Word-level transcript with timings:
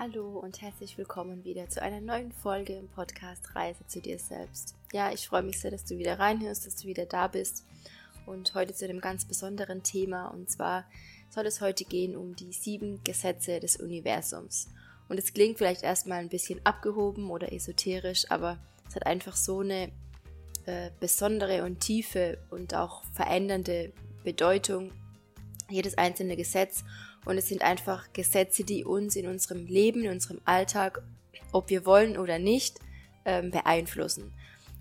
Hallo 0.00 0.38
und 0.38 0.62
herzlich 0.62 0.96
willkommen 0.96 1.42
wieder 1.42 1.68
zu 1.68 1.82
einer 1.82 2.00
neuen 2.00 2.30
Folge 2.30 2.72
im 2.74 2.86
Podcast 2.86 3.56
Reise 3.56 3.84
zu 3.88 4.00
dir 4.00 4.20
selbst. 4.20 4.76
Ja, 4.92 5.10
ich 5.10 5.26
freue 5.26 5.42
mich 5.42 5.58
sehr, 5.58 5.72
dass 5.72 5.84
du 5.84 5.98
wieder 5.98 6.20
reinhörst, 6.20 6.64
dass 6.68 6.76
du 6.76 6.86
wieder 6.86 7.04
da 7.04 7.26
bist 7.26 7.64
und 8.24 8.54
heute 8.54 8.72
zu 8.72 8.84
einem 8.84 9.00
ganz 9.00 9.24
besonderen 9.24 9.82
Thema 9.82 10.28
und 10.28 10.48
zwar 10.48 10.84
soll 11.30 11.46
es 11.46 11.60
heute 11.60 11.84
gehen 11.84 12.14
um 12.14 12.36
die 12.36 12.52
sieben 12.52 13.02
Gesetze 13.02 13.58
des 13.58 13.76
Universums. 13.78 14.68
Und 15.08 15.18
es 15.18 15.34
klingt 15.34 15.58
vielleicht 15.58 15.82
erstmal 15.82 16.20
ein 16.20 16.28
bisschen 16.28 16.64
abgehoben 16.64 17.28
oder 17.28 17.52
esoterisch, 17.52 18.30
aber 18.30 18.56
es 18.88 18.94
hat 18.94 19.04
einfach 19.04 19.34
so 19.34 19.62
eine 19.62 19.90
äh, 20.66 20.92
besondere 21.00 21.64
und 21.64 21.80
tiefe 21.80 22.38
und 22.50 22.72
auch 22.72 23.02
verändernde 23.14 23.92
Bedeutung, 24.22 24.92
jedes 25.70 25.98
einzelne 25.98 26.36
Gesetz 26.36 26.84
und 27.24 27.36
es 27.36 27.48
sind 27.48 27.62
einfach 27.62 28.12
Gesetze, 28.12 28.64
die 28.64 28.84
uns 28.84 29.16
in 29.16 29.26
unserem 29.26 29.66
Leben, 29.66 30.04
in 30.04 30.12
unserem 30.12 30.40
Alltag, 30.44 31.02
ob 31.52 31.70
wir 31.70 31.84
wollen 31.84 32.16
oder 32.16 32.38
nicht, 32.38 32.78
ähm, 33.24 33.50
beeinflussen. 33.50 34.32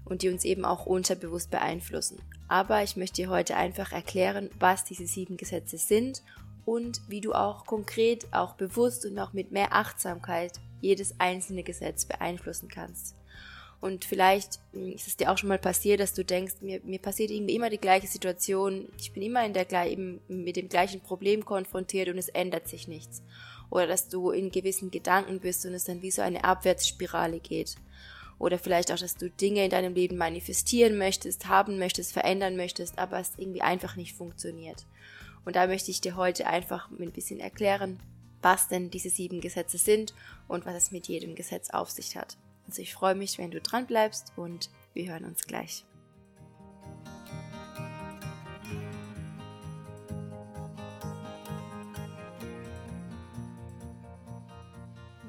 Und 0.05 0.21
die 0.21 0.29
uns 0.29 0.45
eben 0.45 0.63
auch 0.63 0.85
unterbewusst 0.85 1.51
beeinflussen. 1.51 2.21
Aber 2.47 2.81
ich 2.81 2.95
möchte 2.95 3.21
dir 3.21 3.29
heute 3.29 3.57
einfach 3.57 3.91
erklären, 3.91 4.49
was 4.57 4.85
diese 4.85 5.05
sieben 5.05 5.35
Gesetze 5.35 5.77
sind 5.77 6.23
und 6.63 7.01
wie 7.09 7.19
du 7.19 7.33
auch 7.33 7.65
konkret, 7.65 8.27
auch 8.31 8.53
bewusst 8.53 9.05
und 9.05 9.19
auch 9.19 9.33
mit 9.33 9.51
mehr 9.51 9.73
Achtsamkeit 9.73 10.53
jedes 10.79 11.19
einzelne 11.19 11.63
Gesetz 11.63 12.05
beeinflussen 12.05 12.69
kannst. 12.69 13.15
Und 13.79 14.05
vielleicht 14.05 14.59
hm, 14.73 14.93
ist 14.93 15.07
es 15.07 15.17
dir 15.17 15.31
auch 15.31 15.37
schon 15.37 15.49
mal 15.49 15.59
passiert, 15.59 15.99
dass 15.99 16.13
du 16.13 16.25
denkst, 16.25 16.55
mir, 16.61 16.81
mir 16.83 16.99
passiert 16.99 17.31
irgendwie 17.31 17.55
immer 17.55 17.69
die 17.69 17.77
gleiche 17.77 18.07
Situation, 18.07 18.89
ich 18.99 19.13
bin 19.13 19.23
immer 19.23 19.45
in 19.45 19.53
der, 19.53 19.67
eben 19.85 20.19
mit 20.27 20.55
dem 20.55 20.69
gleichen 20.69 21.01
Problem 21.01 21.45
konfrontiert 21.45 22.09
und 22.09 22.17
es 22.17 22.29
ändert 22.29 22.67
sich 22.67 22.87
nichts. 22.87 23.21
Oder 23.69 23.87
dass 23.87 24.09
du 24.09 24.31
in 24.31 24.51
gewissen 24.51 24.91
Gedanken 24.91 25.39
bist 25.39 25.65
und 25.65 25.73
es 25.73 25.83
dann 25.83 26.01
wie 26.01 26.11
so 26.11 26.21
eine 26.21 26.43
Abwärtsspirale 26.43 27.39
geht. 27.39 27.75
Oder 28.39 28.59
vielleicht 28.59 28.91
auch, 28.91 28.97
dass 28.97 29.15
du 29.15 29.29
Dinge 29.29 29.65
in 29.65 29.71
deinem 29.71 29.93
Leben 29.93 30.15
manifestieren 30.15 30.97
möchtest, 30.97 31.47
haben 31.47 31.79
möchtest, 31.79 32.13
verändern 32.13 32.55
möchtest, 32.55 32.97
aber 32.97 33.19
es 33.19 33.33
irgendwie 33.37 33.61
einfach 33.61 33.95
nicht 33.95 34.15
funktioniert. 34.15 34.85
Und 35.43 35.55
da 35.55 35.67
möchte 35.67 35.91
ich 35.91 36.01
dir 36.01 36.15
heute 36.15 36.47
einfach 36.47 36.89
ein 36.91 37.11
bisschen 37.11 37.39
erklären, 37.39 37.99
was 38.41 38.67
denn 38.67 38.91
diese 38.91 39.09
sieben 39.09 39.41
Gesetze 39.41 39.77
sind 39.77 40.13
und 40.47 40.65
was 40.65 40.75
es 40.75 40.91
mit 40.91 41.07
jedem 41.07 41.35
Gesetz 41.35 41.71
auf 41.71 41.89
sich 41.89 42.15
hat. 42.15 42.37
Also 42.67 42.81
ich 42.81 42.93
freue 42.93 43.15
mich, 43.15 43.37
wenn 43.37 43.51
du 43.51 43.61
dran 43.61 43.87
bleibst 43.87 44.33
und 44.35 44.69
wir 44.93 45.11
hören 45.11 45.25
uns 45.25 45.45
gleich. 45.45 45.85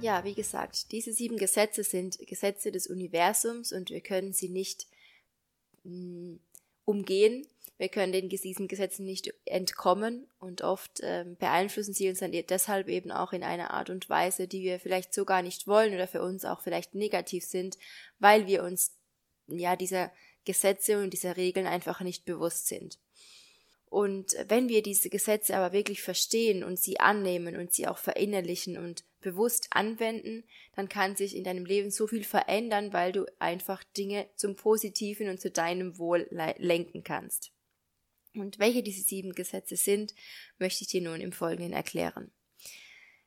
Ja, 0.00 0.22
wie 0.24 0.34
gesagt, 0.34 0.92
diese 0.92 1.12
sieben 1.12 1.38
Gesetze 1.38 1.82
sind 1.82 2.18
Gesetze 2.20 2.70
des 2.70 2.86
Universums 2.86 3.72
und 3.72 3.90
wir 3.90 4.00
können 4.00 4.32
sie 4.32 4.48
nicht 4.48 4.86
mh, 5.82 5.92
mm, 5.92 6.40
umgehen. 6.84 7.46
Wir 7.78 7.88
können 7.88 8.12
den 8.12 8.28
diesen 8.28 8.66
Gesetzen 8.66 9.06
nicht 9.06 9.32
entkommen 9.44 10.26
und 10.40 10.62
oft 10.62 10.98
äh, 11.00 11.24
beeinflussen 11.38 11.94
sie 11.94 12.08
uns 12.08 12.18
dann 12.18 12.32
e-, 12.32 12.42
deshalb 12.42 12.88
eben 12.88 13.12
auch 13.12 13.32
in 13.32 13.44
einer 13.44 13.70
Art 13.70 13.88
und 13.88 14.10
Weise, 14.10 14.48
die 14.48 14.62
wir 14.62 14.80
vielleicht 14.80 15.14
so 15.14 15.24
gar 15.24 15.42
nicht 15.42 15.68
wollen 15.68 15.94
oder 15.94 16.08
für 16.08 16.20
uns 16.20 16.44
auch 16.44 16.60
vielleicht 16.60 16.96
negativ 16.96 17.44
sind, 17.44 17.78
weil 18.18 18.48
wir 18.48 18.64
uns 18.64 18.96
ja 19.46 19.76
dieser 19.76 20.10
Gesetze 20.44 21.00
und 21.00 21.12
dieser 21.12 21.36
Regeln 21.36 21.66
einfach 21.66 22.00
nicht 22.00 22.24
bewusst 22.24 22.66
sind. 22.66 22.98
Und 23.86 24.36
wenn 24.48 24.68
wir 24.68 24.82
diese 24.82 25.08
Gesetze 25.08 25.56
aber 25.56 25.72
wirklich 25.72 26.02
verstehen 26.02 26.64
und 26.64 26.78
sie 26.78 27.00
annehmen 27.00 27.56
und 27.56 27.72
sie 27.72 27.86
auch 27.86 27.98
verinnerlichen 27.98 28.76
und 28.76 29.04
bewusst 29.20 29.68
anwenden, 29.70 30.44
dann 30.74 30.88
kann 30.88 31.16
sich 31.16 31.34
in 31.34 31.44
deinem 31.44 31.64
Leben 31.64 31.90
so 31.90 32.06
viel 32.06 32.24
verändern, 32.24 32.92
weil 32.92 33.12
du 33.12 33.24
einfach 33.38 33.82
Dinge 33.96 34.26
zum 34.34 34.56
Positiven 34.56 35.28
und 35.28 35.40
zu 35.40 35.50
deinem 35.50 35.98
Wohl 35.98 36.28
lenken 36.58 37.02
kannst. 37.02 37.52
Und 38.40 38.58
welche 38.58 38.82
diese 38.82 39.02
sieben 39.02 39.32
Gesetze 39.34 39.76
sind, 39.76 40.14
möchte 40.58 40.82
ich 40.82 40.88
dir 40.88 41.02
nun 41.02 41.20
im 41.20 41.32
Folgenden 41.32 41.72
erklären. 41.72 42.30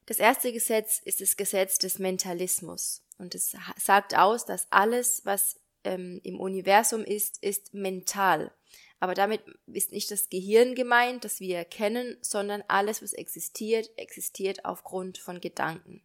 Das 0.05 0.19
erste 0.19 0.51
Gesetz 0.51 0.99
ist 0.99 1.21
das 1.21 1.37
Gesetz 1.37 1.77
des 1.77 1.99
Mentalismus. 1.99 3.03
Und 3.17 3.35
es 3.35 3.55
sagt 3.77 4.17
aus, 4.17 4.45
dass 4.45 4.67
alles, 4.71 5.25
was 5.25 5.59
ähm, 5.83 6.19
im 6.23 6.39
Universum 6.39 7.03
ist, 7.03 7.41
ist 7.43 7.73
mental. 7.73 8.51
Aber 8.99 9.13
damit 9.15 9.41
ist 9.67 9.91
nicht 9.91 10.11
das 10.11 10.29
Gehirn 10.29 10.75
gemeint, 10.75 11.25
das 11.25 11.39
wir 11.39 11.57
erkennen, 11.57 12.17
sondern 12.21 12.63
alles, 12.67 13.01
was 13.01 13.13
existiert, 13.13 13.89
existiert 13.97 14.65
aufgrund 14.65 15.17
von 15.17 15.41
Gedanken. 15.41 16.01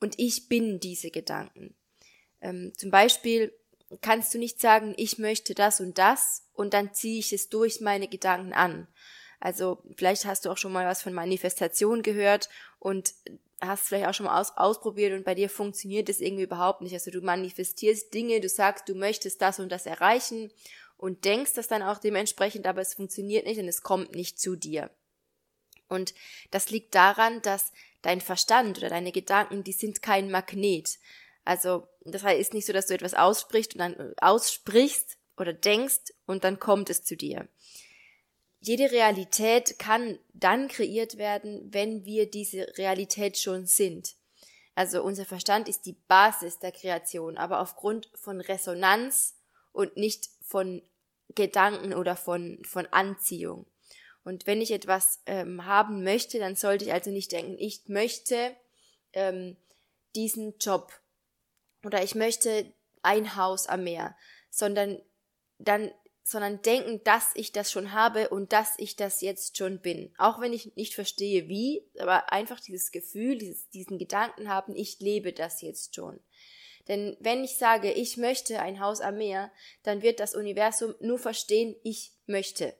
Und 0.00 0.18
ich 0.18 0.48
bin 0.48 0.80
diese 0.80 1.10
Gedanken. 1.10 1.74
Ähm, 2.40 2.72
zum 2.76 2.90
Beispiel 2.90 3.52
kannst 4.00 4.34
du 4.34 4.38
nicht 4.38 4.60
sagen, 4.60 4.94
ich 4.96 5.18
möchte 5.18 5.54
das 5.54 5.80
und 5.80 5.98
das 5.98 6.44
und 6.54 6.74
dann 6.74 6.92
ziehe 6.94 7.18
ich 7.18 7.32
es 7.32 7.48
durch 7.48 7.80
meine 7.80 8.08
Gedanken 8.08 8.52
an. 8.52 8.86
Also 9.40 9.82
vielleicht 9.96 10.24
hast 10.24 10.44
du 10.44 10.50
auch 10.50 10.58
schon 10.58 10.72
mal 10.72 10.86
was 10.86 11.02
von 11.02 11.12
Manifestation 11.12 12.02
gehört 12.02 12.48
und 12.78 13.14
hast 13.60 13.88
vielleicht 13.88 14.06
auch 14.06 14.14
schon 14.14 14.26
mal 14.26 14.40
aus, 14.40 14.56
ausprobiert 14.56 15.12
und 15.12 15.24
bei 15.24 15.34
dir 15.34 15.48
funktioniert 15.48 16.08
es 16.08 16.20
irgendwie 16.20 16.44
überhaupt 16.44 16.80
nicht. 16.80 16.92
Also 16.92 17.10
du 17.10 17.20
manifestierst 17.20 18.12
Dinge, 18.12 18.40
du 18.40 18.48
sagst, 18.48 18.88
du 18.88 18.94
möchtest 18.94 19.40
das 19.40 19.58
und 19.58 19.70
das 19.70 19.86
erreichen 19.86 20.50
und 20.96 21.24
denkst 21.24 21.54
das 21.54 21.68
dann 21.68 21.82
auch 21.82 21.98
dementsprechend, 21.98 22.66
aber 22.66 22.80
es 22.80 22.94
funktioniert 22.94 23.46
nicht 23.46 23.58
und 23.58 23.68
es 23.68 23.82
kommt 23.82 24.14
nicht 24.14 24.40
zu 24.40 24.56
dir. 24.56 24.90
Und 25.88 26.14
das 26.50 26.70
liegt 26.70 26.94
daran, 26.94 27.40
dass 27.42 27.72
dein 28.02 28.20
Verstand 28.20 28.78
oder 28.78 28.90
deine 28.90 29.12
Gedanken, 29.12 29.64
die 29.64 29.72
sind 29.72 30.02
kein 30.02 30.30
Magnet. 30.30 30.98
Also, 31.44 31.88
das 32.12 32.22
ist 32.24 32.54
nicht 32.54 32.66
so, 32.66 32.72
dass 32.72 32.86
du 32.86 32.94
etwas 32.94 33.14
aussprichst 33.14 33.74
und 33.74 33.80
dann 33.80 33.94
äh, 33.94 34.14
aussprichst 34.20 35.18
oder 35.36 35.52
denkst 35.52 36.12
und 36.26 36.44
dann 36.44 36.58
kommt 36.58 36.90
es 36.90 37.04
zu 37.04 37.16
dir. 37.16 37.48
Jede 38.60 38.90
Realität 38.90 39.78
kann 39.78 40.18
dann 40.32 40.68
kreiert 40.68 41.16
werden, 41.16 41.72
wenn 41.72 42.04
wir 42.04 42.28
diese 42.28 42.76
Realität 42.76 43.38
schon 43.38 43.66
sind. 43.66 44.16
Also 44.74 45.02
unser 45.02 45.24
Verstand 45.24 45.68
ist 45.68 45.86
die 45.86 45.96
Basis 46.06 46.58
der 46.58 46.72
Kreation, 46.72 47.36
aber 47.36 47.60
aufgrund 47.60 48.10
von 48.14 48.40
Resonanz 48.40 49.36
und 49.72 49.96
nicht 49.96 50.28
von 50.40 50.82
Gedanken 51.34 51.94
oder 51.94 52.16
von, 52.16 52.62
von 52.64 52.86
Anziehung. 52.86 53.66
Und 54.24 54.46
wenn 54.46 54.60
ich 54.60 54.72
etwas 54.72 55.20
ähm, 55.26 55.64
haben 55.64 56.04
möchte, 56.04 56.38
dann 56.38 56.56
sollte 56.56 56.84
ich 56.84 56.92
also 56.92 57.10
nicht 57.10 57.32
denken, 57.32 57.56
ich 57.58 57.88
möchte 57.88 58.54
ähm, 59.12 59.56
diesen 60.14 60.58
Job 60.58 60.92
oder 61.88 62.02
ich 62.02 62.14
möchte 62.14 62.70
ein 63.00 63.34
Haus 63.34 63.66
am 63.66 63.84
Meer, 63.84 64.14
sondern 64.50 65.00
dann 65.58 65.90
sondern 66.22 66.60
denken, 66.60 67.00
dass 67.04 67.30
ich 67.36 67.52
das 67.52 67.72
schon 67.72 67.94
habe 67.94 68.28
und 68.28 68.52
dass 68.52 68.74
ich 68.76 68.96
das 68.96 69.22
jetzt 69.22 69.56
schon 69.56 69.80
bin. 69.80 70.12
Auch 70.18 70.42
wenn 70.42 70.52
ich 70.52 70.76
nicht 70.76 70.94
verstehe 70.94 71.48
wie, 71.48 71.88
aber 71.98 72.30
einfach 72.30 72.60
dieses 72.60 72.92
Gefühl, 72.92 73.38
dieses, 73.38 73.70
diesen 73.70 73.96
Gedanken 73.96 74.50
haben, 74.50 74.76
ich 74.76 75.00
lebe 75.00 75.32
das 75.32 75.62
jetzt 75.62 75.94
schon. 75.94 76.20
Denn 76.86 77.16
wenn 77.20 77.44
ich 77.44 77.56
sage, 77.56 77.92
ich 77.92 78.18
möchte 78.18 78.60
ein 78.60 78.78
Haus 78.78 79.00
am 79.00 79.16
Meer, 79.16 79.50
dann 79.84 80.02
wird 80.02 80.20
das 80.20 80.34
Universum 80.34 80.94
nur 81.00 81.18
verstehen, 81.18 81.74
ich 81.82 82.12
möchte. 82.26 82.74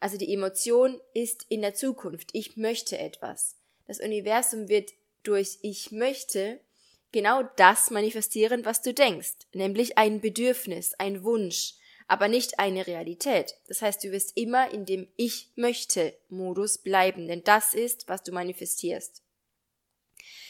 Also 0.00 0.18
die 0.18 0.34
Emotion 0.34 1.00
ist 1.14 1.46
in 1.48 1.62
der 1.62 1.74
Zukunft, 1.74 2.30
ich 2.32 2.56
möchte 2.56 2.98
etwas. 2.98 3.56
Das 3.86 4.00
Universum 4.00 4.68
wird 4.68 4.90
durch 5.22 5.60
ich 5.62 5.92
möchte 5.92 6.58
genau 7.12 7.42
das 7.56 7.90
manifestieren, 7.90 8.64
was 8.64 8.82
du 8.82 8.92
denkst, 8.92 9.34
nämlich 9.52 9.98
ein 9.98 10.20
Bedürfnis, 10.20 10.94
ein 10.94 11.24
Wunsch, 11.24 11.74
aber 12.06 12.28
nicht 12.28 12.58
eine 12.58 12.86
Realität. 12.86 13.54
Das 13.68 13.82
heißt, 13.82 14.02
du 14.02 14.10
wirst 14.10 14.36
immer 14.36 14.70
in 14.72 14.86
dem 14.86 15.08
Ich 15.16 15.50
möchte 15.56 16.14
Modus 16.28 16.78
bleiben, 16.78 17.28
denn 17.28 17.44
das 17.44 17.74
ist, 17.74 18.08
was 18.08 18.22
du 18.22 18.32
manifestierst. 18.32 19.22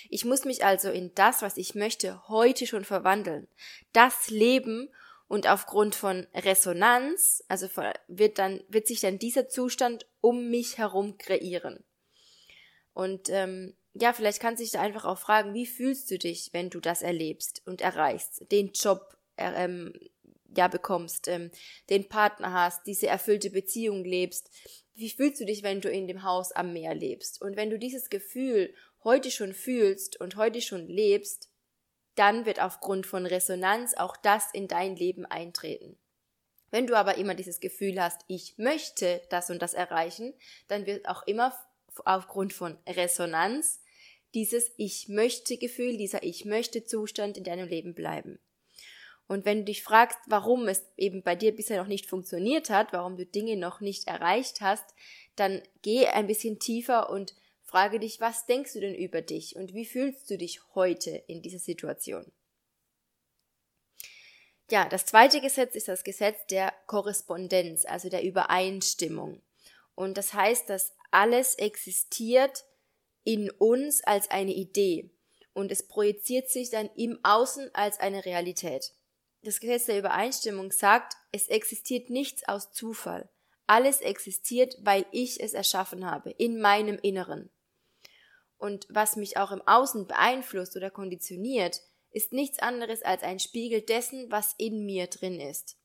Ich 0.09 0.25
muss 0.25 0.45
mich 0.45 0.65
also 0.65 0.91
in 0.91 1.15
das, 1.15 1.43
was 1.43 1.57
ich 1.57 1.75
möchte, 1.75 2.29
heute 2.29 2.67
schon 2.67 2.85
verwandeln. 2.85 3.49
Das 3.93 4.31
Leben 4.31 4.89
und 5.27 5.47
aufgrund 5.47 5.95
von 5.95 6.27
Resonanz, 6.35 7.45
also 7.49 7.69
wird 8.07 8.39
dann, 8.39 8.63
wird 8.69 8.87
sich 8.87 9.01
dann 9.01 9.19
dieser 9.19 9.49
Zustand 9.49 10.07
um 10.21 10.49
mich 10.49 10.79
herum 10.79 11.19
kreieren. 11.19 11.85
Und 12.95 13.29
ähm, 13.29 13.75
ja, 13.95 14.13
vielleicht 14.13 14.41
kannst 14.41 14.61
du 14.61 14.65
dich 14.65 14.73
da 14.73 14.81
einfach 14.81 15.05
auch 15.05 15.19
fragen, 15.19 15.55
wie 15.55 15.67
fühlst 15.67 16.11
du 16.11 16.19
dich, 16.19 16.51
wenn 16.53 16.71
du 16.71 16.81
das 16.81 17.03
erlebst 17.03 17.63
und 17.67 17.81
erreichst, 17.81 18.51
den 18.53 18.73
Job 18.73 19.17
äh, 19.37 19.65
ähm, 19.65 19.93
ja 20.57 20.69
bekommst, 20.69 21.29
ähm, 21.29 21.51
den 21.91 22.09
Partner 22.09 22.53
hast, 22.53 22.87
diese 22.87 23.07
erfüllte 23.07 23.51
Beziehung 23.51 24.05
lebst. 24.05 24.51
Wie 24.95 25.11
fühlst 25.11 25.41
du 25.41 25.47
dich, 25.47 25.63
wenn 25.63 25.81
du 25.81 25.91
in 25.91 26.07
dem 26.07 26.23
Haus 26.23 26.53
am 26.53 26.73
Meer 26.73 26.95
lebst? 26.95 27.41
Und 27.41 27.57
wenn 27.57 27.71
du 27.71 27.79
dieses 27.79 28.11
Gefühl 28.11 28.75
heute 29.05 29.31
schon 29.31 29.55
fühlst 29.55 30.21
und 30.21 30.37
heute 30.37 30.61
schon 30.61 30.87
lebst, 30.87 31.51
dann 32.15 32.47
wird 32.47 32.61
aufgrund 32.61 33.07
von 33.07 33.27
Resonanz 33.27 33.95
auch 33.95 34.17
das 34.17 34.53
in 34.53 34.67
dein 34.67 34.97
Leben 34.97 35.25
eintreten. 35.25 35.97
Wenn 36.71 36.87
du 36.87 36.97
aber 36.97 37.17
immer 37.17 37.35
dieses 37.35 37.61
Gefühl 37.61 38.03
hast, 38.03 38.23
ich 38.27 38.59
möchte 38.59 39.23
das 39.31 39.51
und 39.51 39.63
das 39.63 39.73
erreichen, 39.73 40.35
dann 40.67 40.85
wird 40.85 41.09
auch 41.09 41.27
immer 41.27 41.57
aufgrund 42.07 42.53
von 42.53 42.79
Resonanz 42.87 43.81
dieses 44.35 44.71
Ich 44.77 45.09
möchte 45.09 45.57
Gefühl, 45.57 45.97
dieser 45.97 46.23
Ich 46.23 46.45
möchte 46.45 46.85
Zustand 46.85 47.37
in 47.37 47.45
deinem 47.45 47.69
Leben 47.69 47.95
bleiben. 47.95 48.39
Und 49.27 49.45
wenn 49.45 49.59
du 49.59 49.65
dich 49.65 49.83
fragst, 49.83 50.19
warum 50.27 50.69
es 50.69 50.87
eben 50.97 51.23
bei 51.23 51.37
dir 51.37 51.55
bisher 51.55 51.81
noch 51.81 51.89
nicht 51.89 52.07
funktioniert 52.07 52.71
hat, 52.71 52.93
warum 52.93 53.17
du 53.17 53.27
Dinge 53.27 53.57
noch 53.57 53.81
nicht 53.81 54.09
erreicht 54.09 54.63
hast, 54.63 54.95
dann 55.37 55.63
geh 55.83 56.07
ein 56.07 56.27
bisschen 56.27 56.59
tiefer 56.59 57.11
und 57.11 57.35
frage 57.63 58.01
dich, 58.01 58.21
was 58.21 58.47
denkst 58.47 58.73
du 58.73 58.81
denn 58.81 58.95
über 58.95 59.21
dich 59.21 59.55
und 59.55 59.75
wie 59.75 59.85
fühlst 59.85 60.31
du 60.31 60.39
dich 60.39 60.63
heute 60.75 61.11
in 61.27 61.43
dieser 61.43 61.59
Situation? 61.59 62.33
Ja, 64.71 64.89
das 64.89 65.07
zweite 65.07 65.41
Gesetz 65.41 65.75
ist 65.75 65.89
das 65.89 66.05
Gesetz 66.05 66.47
der 66.47 66.73
Korrespondenz, 66.87 67.85
also 67.85 68.09
der 68.09 68.23
Übereinstimmung. 68.23 69.43
Und 69.95 70.17
das 70.17 70.33
heißt, 70.33 70.71
dass 70.71 70.95
alles 71.11 71.55
existiert 71.55 72.65
in 73.25 73.51
uns 73.51 74.03
als 74.05 74.31
eine 74.31 74.53
Idee 74.53 75.11
und 75.53 75.73
es 75.73 75.87
projiziert 75.87 76.49
sich 76.49 76.71
dann 76.71 76.89
im 76.97 77.19
Außen 77.23 77.75
als 77.75 77.99
eine 78.01 78.25
Realität. 78.25 78.93
Das 79.43 79.61
Gesetz 79.61 79.87
der 79.87 79.99
Übereinstimmung 79.99 80.73
sagt, 80.73 81.15
es 81.33 81.49
existiert 81.49 82.11
nichts 82.11 82.47
aus 82.49 82.73
Zufall. 82.73 83.29
Alles 83.67 84.01
existiert, 84.01 84.77
weil 84.81 85.05
ich 85.13 85.41
es 85.41 85.53
erschaffen 85.53 86.11
habe, 86.11 86.31
in 86.31 86.61
meinem 86.61 86.99
Inneren. 87.03 87.51
Und 88.57 88.87
was 88.89 89.17
mich 89.17 89.37
auch 89.37 89.53
im 89.53 89.63
Außen 89.67 90.07
beeinflusst 90.07 90.77
oder 90.77 90.91
konditioniert, 90.91 91.81
ist 92.11 92.33
nichts 92.33 92.59
anderes 92.59 93.03
als 93.03 93.23
ein 93.23 93.39
Spiegel 93.39 93.83
dessen, 93.83 94.31
was 94.31 94.55
in 94.59 94.87
mir 94.87 95.07
drin 95.07 95.41
ist. 95.41 95.77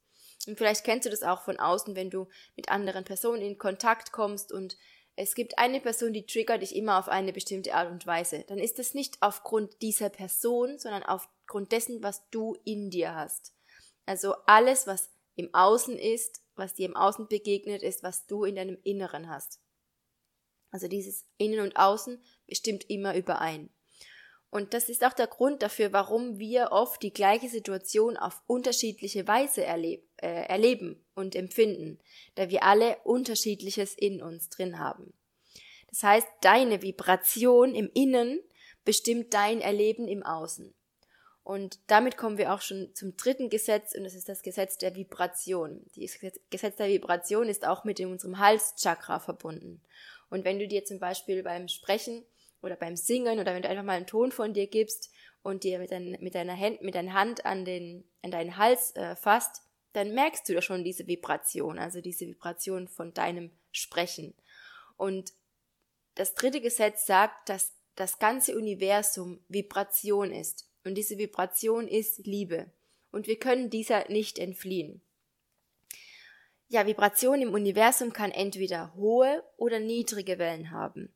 Und 0.48 0.58
vielleicht 0.58 0.84
kennst 0.84 1.06
du 1.06 1.10
das 1.10 1.24
auch 1.24 1.42
von 1.44 1.58
außen, 1.58 1.96
wenn 1.96 2.10
du 2.10 2.28
mit 2.56 2.70
anderen 2.70 3.06
Personen 3.06 3.42
in 3.42 3.58
Kontakt 3.58 4.12
kommst 4.12 4.52
und 4.52 4.78
es 5.16 5.36
gibt 5.36 5.58
eine 5.60 5.80
Person, 5.80 6.14
die 6.14 6.26
triggert 6.26 6.62
dich 6.62 6.76
immer 6.76 6.98
auf 6.98 7.08
eine 7.08 7.34
bestimmte 7.34 7.76
Art 7.76 7.92
und 7.92 8.08
Weise. 8.08 8.46
Dann 8.48 8.58
ist 8.58 8.80
das 8.80 8.94
nicht 8.94 9.18
aufgrund 9.22 9.82
dieser 9.82 10.10
Person, 10.10 10.80
sondern 10.80 11.04
aufgrund 11.04 11.72
dessen, 11.72 12.02
was 12.02 12.28
du 12.30 12.58
in 12.64 12.90
dir 12.90 13.14
hast. 13.14 13.54
Also 14.06 14.34
alles, 14.48 14.88
was 14.88 15.12
im 15.36 15.54
Außen 15.54 15.98
ist, 15.98 16.42
was 16.56 16.74
dir 16.74 16.88
im 16.88 16.96
Außen 16.96 17.28
begegnet, 17.28 17.84
ist, 17.84 18.04
was 18.04 18.26
du 18.26 18.44
in 18.44 18.56
deinem 18.56 18.78
Inneren 18.84 19.30
hast. 19.30 19.60
Also 20.72 20.88
dieses 20.88 21.28
Innen 21.38 21.60
und 21.60 21.78
Außen 21.78 22.22
bestimmt 22.48 22.90
immer 22.90 23.16
überein. 23.16 23.70
Und 24.50 24.74
das 24.74 24.90
ist 24.90 25.04
auch 25.04 25.14
der 25.14 25.28
Grund 25.28 25.62
dafür, 25.64 25.94
warum 25.94 26.40
wir 26.40 26.72
oft 26.72 27.02
die 27.02 27.14
gleiche 27.14 27.50
Situation 27.50 28.18
auf 28.18 28.42
unterschiedliche 28.48 29.28
Weise 29.28 29.64
erleb 29.64 30.08
äh, 30.24 30.46
erleben 30.46 31.04
und 31.16 31.36
empfinden, 31.36 32.00
da 32.36 32.50
wir 32.50 32.64
alle 32.64 32.98
Unterschiedliches 33.04 33.94
in 33.94 34.22
uns 34.22 34.50
drin 34.50 34.80
haben. 34.80 35.14
Das 35.90 36.02
heißt, 36.02 36.28
deine 36.42 36.82
Vibration 36.82 37.76
im 37.76 37.90
Innen 37.94 38.40
bestimmt 38.86 39.34
dein 39.34 39.60
Erleben 39.62 40.08
im 40.08 40.24
Außen. 40.24 40.74
Und 41.44 41.80
damit 41.88 42.16
kommen 42.16 42.38
wir 42.38 42.54
auch 42.54 42.62
schon 42.62 42.96
zum 42.96 43.18
dritten 43.18 43.50
Gesetz, 43.50 43.94
und 43.94 44.06
das 44.06 44.16
ist 44.16 44.30
das 44.30 44.44
Gesetz 44.44 44.78
der 44.78 44.96
Vibration. 44.96 45.86
Das 45.96 46.18
Gesetz 46.50 46.78
der 46.78 46.88
Vibration 46.88 47.50
ist 47.50 47.68
auch 47.68 47.84
mit 47.84 48.00
unserem 48.00 48.40
Halschakra 48.40 49.20
verbunden. 49.20 49.82
Und 50.30 50.46
wenn 50.46 50.58
du 50.58 50.68
dir 50.70 50.86
zum 50.86 51.00
Beispiel 51.00 51.44
beim 51.44 51.68
Sprechen 51.68 52.24
oder 52.62 52.78
beim 52.78 52.96
Singen 52.96 53.40
oder 53.40 53.54
wenn 53.54 53.62
du 53.62 53.68
einfach 53.68 53.84
mal 53.84 53.98
einen 53.98 54.08
Ton 54.08 54.32
von 54.32 54.54
dir 54.54 54.68
gibst 54.68 55.12
und 55.44 55.66
dir 55.66 55.80
mit, 55.80 55.92
dein, 55.92 56.18
mit 56.22 56.34
deiner 56.34 56.58
Hand, 56.58 56.82
mit 56.82 56.96
deiner 56.96 57.14
Hand 57.14 57.46
an 57.46 57.66
den, 57.66 58.06
an 58.22 58.32
deinen 58.32 58.56
Hals 58.56 58.96
äh, 58.96 59.18
fasst, 59.18 59.63
dann 59.94 60.14
merkst 60.14 60.48
du 60.50 60.54
da 60.54 60.62
schon 60.62 60.84
diese 60.84 61.08
Vibration, 61.08 61.80
also 61.80 62.02
diese 62.02 62.28
Vibration 62.28 62.88
von 62.88 63.14
deinem 63.14 63.52
Sprechen. 63.72 64.34
Und 64.98 65.34
das 66.16 66.34
dritte 66.36 66.62
Gesetz 66.62 67.06
sagt, 67.06 67.50
dass 67.50 67.74
das 67.96 68.20
ganze 68.20 68.56
Universum 68.56 69.40
Vibration 69.48 70.32
ist. 70.32 70.68
Und 70.84 70.96
diese 70.96 71.18
Vibration 71.18 71.88
ist 71.88 72.26
Liebe. 72.26 72.72
Und 73.12 73.28
wir 73.28 73.38
können 73.38 73.70
dieser 73.70 74.10
nicht 74.10 74.40
entfliehen. 74.40 75.02
Ja, 76.70 76.88
Vibration 76.88 77.42
im 77.42 77.54
Universum 77.54 78.14
kann 78.14 78.32
entweder 78.32 78.96
hohe 78.96 79.44
oder 79.58 79.80
niedrige 79.80 80.40
Wellen 80.40 80.72
haben. 80.72 81.14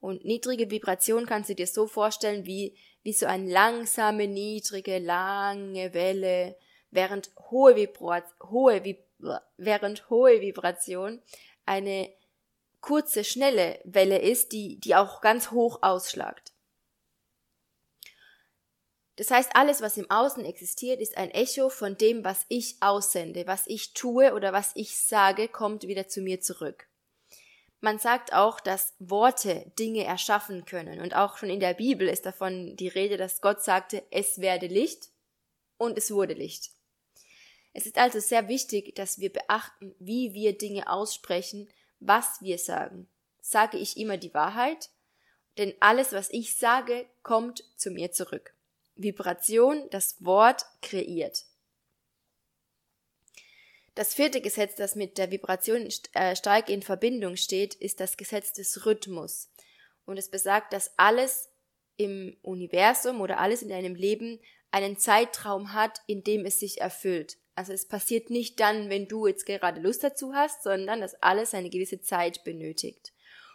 Und 0.00 0.24
niedrige 0.24 0.70
Vibration 0.70 1.26
kannst 1.26 1.50
du 1.50 1.54
dir 1.54 1.66
so 1.66 1.86
vorstellen 1.86 2.46
wie, 2.46 2.74
wie 3.02 3.12
so 3.12 3.26
eine 3.26 3.50
langsame, 3.50 4.26
niedrige, 4.26 4.98
lange 4.98 5.92
Welle, 5.92 6.56
während 6.94 7.30
hohe, 7.50 7.76
Vibra 7.76 8.22
hohe, 8.50 8.84
Vib 8.84 9.04
während 9.56 10.10
hohe 10.10 10.40
Vibration 10.40 11.22
eine 11.66 12.12
kurze, 12.80 13.24
schnelle 13.24 13.80
Welle 13.84 14.18
ist, 14.18 14.52
die, 14.52 14.78
die 14.78 14.94
auch 14.94 15.20
ganz 15.20 15.50
hoch 15.50 15.78
ausschlagt. 15.82 16.52
Das 19.16 19.30
heißt, 19.30 19.54
alles, 19.54 19.80
was 19.80 19.96
im 19.96 20.10
Außen 20.10 20.44
existiert, 20.44 21.00
ist 21.00 21.16
ein 21.16 21.30
Echo 21.30 21.68
von 21.68 21.96
dem, 21.96 22.24
was 22.24 22.44
ich 22.48 22.76
aussende, 22.80 23.46
was 23.46 23.66
ich 23.66 23.94
tue 23.94 24.34
oder 24.34 24.52
was 24.52 24.72
ich 24.74 24.98
sage, 24.98 25.48
kommt 25.48 25.84
wieder 25.84 26.08
zu 26.08 26.20
mir 26.20 26.40
zurück. 26.40 26.88
Man 27.80 27.98
sagt 27.98 28.32
auch, 28.32 28.60
dass 28.60 28.94
Worte 28.98 29.70
Dinge 29.78 30.04
erschaffen 30.04 30.64
können. 30.64 31.00
Und 31.00 31.14
auch 31.14 31.36
schon 31.36 31.50
in 31.50 31.60
der 31.60 31.74
Bibel 31.74 32.08
ist 32.08 32.26
davon 32.26 32.76
die 32.76 32.88
Rede, 32.88 33.16
dass 33.16 33.40
Gott 33.40 33.62
sagte, 33.62 34.02
es 34.10 34.40
werde 34.40 34.66
Licht 34.66 35.10
und 35.76 35.96
es 35.96 36.10
wurde 36.10 36.34
Licht. 36.34 36.70
Es 37.74 37.86
ist 37.86 37.98
also 37.98 38.20
sehr 38.20 38.48
wichtig, 38.48 38.94
dass 38.94 39.18
wir 39.18 39.32
beachten, 39.32 39.94
wie 39.98 40.32
wir 40.32 40.56
Dinge 40.56 40.88
aussprechen, 40.88 41.68
was 41.98 42.40
wir 42.40 42.58
sagen. 42.58 43.08
Sage 43.40 43.78
ich 43.78 43.96
immer 43.96 44.16
die 44.16 44.32
Wahrheit? 44.32 44.90
Denn 45.58 45.74
alles, 45.80 46.12
was 46.12 46.30
ich 46.30 46.56
sage, 46.56 47.06
kommt 47.22 47.64
zu 47.76 47.90
mir 47.90 48.12
zurück. 48.12 48.54
Vibration, 48.94 49.88
das 49.90 50.24
Wort 50.24 50.64
kreiert. 50.82 51.44
Das 53.96 54.14
vierte 54.14 54.40
Gesetz, 54.40 54.76
das 54.76 54.94
mit 54.94 55.18
der 55.18 55.30
Vibration 55.30 55.88
äh, 56.14 56.36
stark 56.36 56.68
in 56.68 56.82
Verbindung 56.82 57.36
steht, 57.36 57.74
ist 57.74 58.00
das 58.00 58.16
Gesetz 58.16 58.52
des 58.52 58.86
Rhythmus. 58.86 59.50
Und 60.04 60.16
es 60.16 60.30
besagt, 60.30 60.72
dass 60.72 60.96
alles 60.96 61.48
im 61.96 62.36
Universum 62.42 63.20
oder 63.20 63.38
alles 63.38 63.62
in 63.62 63.68
deinem 63.68 63.94
Leben 63.94 64.40
einen 64.70 64.96
Zeitraum 64.96 65.72
hat, 65.72 66.00
in 66.06 66.22
dem 66.22 66.44
es 66.44 66.58
sich 66.58 66.80
erfüllt. 66.80 67.38
Also 67.54 67.72
es 67.72 67.86
passiert 67.86 68.30
nicht 68.30 68.58
dann, 68.58 68.90
wenn 68.90 69.06
du 69.06 69.26
jetzt 69.26 69.46
gerade 69.46 69.80
Lust 69.80 70.02
dazu 70.02 70.34
hast, 70.34 70.62
sondern 70.62 71.00
dass 71.00 71.22
alles 71.22 71.54
eine 71.54 71.70
gewisse 71.70 72.00
Zeit 72.00 72.42
benötigt. 72.44 73.12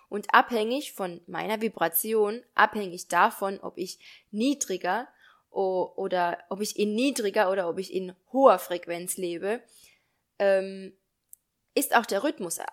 Und 0.08 0.34
abhängig 0.34 0.94
von 0.94 1.22
meiner 1.27 1.62
Vibration, 1.62 2.41
abhängig 2.56 3.08
davon, 3.08 3.60
ob 3.60 3.77
ich 3.77 4.00
niedriger 4.32 5.08
oder 5.51 6.44
ob 6.50 6.62
ich 6.62 6.77
in 6.79 6.96
niedriger 6.96 7.51
oder 7.51 7.70
ob 7.70 7.77
ich 7.79 7.94
in 7.94 8.15
hoher 8.32 8.60
Frequenz 8.60 9.18
lebe, 9.18 9.62
ähm, 10.39 10.94
ist 11.75 11.96
auch 11.96 12.06
der 12.06 12.24
Rhythmus 12.24 12.58
äh, 12.58 12.65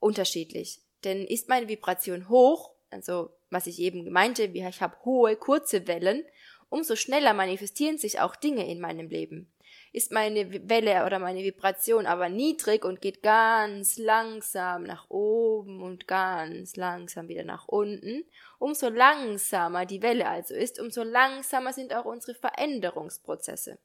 unterschiedlich. 0.00 0.80
Denn 1.04 1.24
ist 1.24 1.48
meine 1.48 1.68
Vibration 1.68 2.28
hoch, 2.28 2.72
also 2.90 3.30
was 3.50 3.66
ich 3.66 3.78
eben 3.78 4.10
meinte, 4.10 4.44
ich 4.44 4.82
habe 4.82 4.96
hohe, 5.04 5.36
kurze 5.36 5.86
Wellen, 5.86 6.24
umso 6.68 6.96
schneller 6.96 7.34
manifestieren 7.34 7.98
sich 7.98 8.20
auch 8.20 8.36
Dinge 8.36 8.68
in 8.68 8.80
meinem 8.80 9.08
Leben. 9.08 9.50
Ist 9.92 10.12
meine 10.12 10.68
Welle 10.68 11.06
oder 11.06 11.18
meine 11.18 11.42
Vibration 11.42 12.06
aber 12.06 12.28
niedrig 12.28 12.84
und 12.84 13.00
geht 13.00 13.22
ganz 13.22 13.96
langsam 13.96 14.82
nach 14.82 15.08
oben 15.08 15.82
und 15.82 16.06
ganz 16.06 16.76
langsam 16.76 17.28
wieder 17.28 17.44
nach 17.44 17.68
unten, 17.68 18.24
umso 18.58 18.88
langsamer 18.88 19.86
die 19.86 20.02
Welle 20.02 20.28
also 20.28 20.54
ist, 20.54 20.78
umso 20.78 21.02
langsamer 21.02 21.72
sind 21.72 21.94
auch 21.94 22.04
unsere 22.04 22.34
Veränderungsprozesse. 22.34 23.78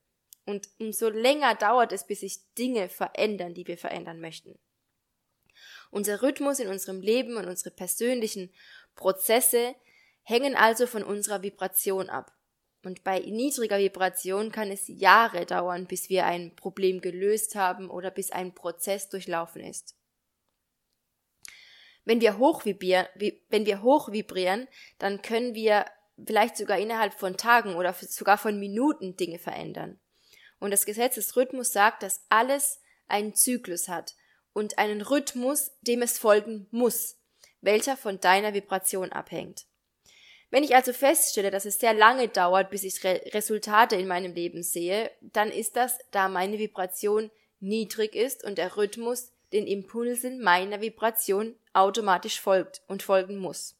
Und 0.46 0.68
umso 0.80 1.10
länger 1.10 1.56
dauert 1.56 1.94
es, 1.94 2.06
bis 2.06 2.20
sich 2.20 2.54
Dinge 2.58 2.90
verändern, 2.90 3.54
die 3.54 3.66
wir 3.66 3.78
verändern 3.78 4.20
möchten. 4.20 4.60
Unser 5.90 6.22
Rhythmus 6.22 6.60
in 6.60 6.68
unserem 6.68 7.02
Leben 7.02 7.38
und 7.38 7.48
unsere 7.48 7.72
persönlichen 7.72 8.52
Prozesse 8.96 9.76
hängen 10.24 10.56
also 10.56 10.88
von 10.88 11.04
unserer 11.04 11.44
Vibration 11.44 12.10
ab. 12.10 12.34
Und 12.84 13.04
bei 13.04 13.20
niedriger 13.20 13.80
Vibration 13.80 14.52
kann 14.52 14.70
es 14.70 14.84
Jahre 14.88 15.46
dauern, 15.46 15.88
bis 15.88 16.10
wir 16.10 16.26
ein 16.26 16.56
Problem 16.56 17.00
gelöst 17.00 17.56
haben 17.56 17.90
oder 17.90 18.12
bis 18.12 18.32
ein 18.32 18.54
Prozess 18.54 19.10
durchlaufen 19.10 19.64
ist. 19.64 19.96
Wenn 22.04 22.20
wir 22.20 22.38
hoch 22.38 22.66
vibrieren, 22.66 23.08
wenn 23.50 23.66
wir 23.66 23.82
hoch 23.82 24.12
vibrieren, 24.12 24.68
dann 25.00 25.22
können 25.22 25.56
wir 25.56 25.86
vielleicht 26.26 26.58
sogar 26.58 26.78
innerhalb 26.78 27.14
von 27.14 27.38
Tagen 27.38 27.76
oder 27.76 27.94
sogar 27.94 28.38
von 28.38 28.60
Minuten 28.60 29.16
Dinge 29.16 29.40
verändern. 29.40 30.00
Und 30.60 30.72
das 30.72 30.86
Gesetz 30.86 31.16
des 31.16 31.36
Rhythmus 31.38 31.72
sagt, 31.72 32.04
dass 32.04 32.26
alles 32.30 32.82
einen 33.08 33.34
Zyklus 33.34 33.88
hat 33.88 34.16
und 34.52 34.78
einen 34.78 35.02
Rhythmus, 35.02 35.72
dem 35.82 36.02
es 36.02 36.20
folgen 36.20 36.68
muss, 36.72 37.18
welcher 37.62 37.96
von 37.96 38.20
deiner 38.20 38.54
Vibration 38.54 39.12
abhängt. 39.14 39.66
Wenn 40.54 40.64
ich 40.64 40.76
also 40.76 40.94
feststelle, 40.94 41.50
dass 41.50 41.66
es 41.66 41.80
sehr 41.80 41.96
lange 41.96 42.28
dauert, 42.28 42.70
bis 42.70 42.84
ich 42.84 43.04
Re 43.04 43.20
Resultate 43.34 43.96
in 43.96 44.08
meinem 44.08 44.36
Leben 44.36 44.62
sehe, 44.62 45.10
dann 45.20 45.50
ist 45.50 45.76
das, 45.76 45.98
da 46.12 46.30
meine 46.30 46.60
Vibration 46.60 47.32
niedrig 47.60 48.14
ist 48.14 48.44
und 48.44 48.60
der 48.60 48.78
Rhythmus 48.78 49.32
den 49.52 49.66
Impulsen 49.66 50.44
meiner 50.44 50.80
Vibration 50.80 51.56
automatisch 51.74 52.40
folgt 52.40 52.84
und 52.88 53.02
folgen 53.02 53.40
muss. 53.40 53.76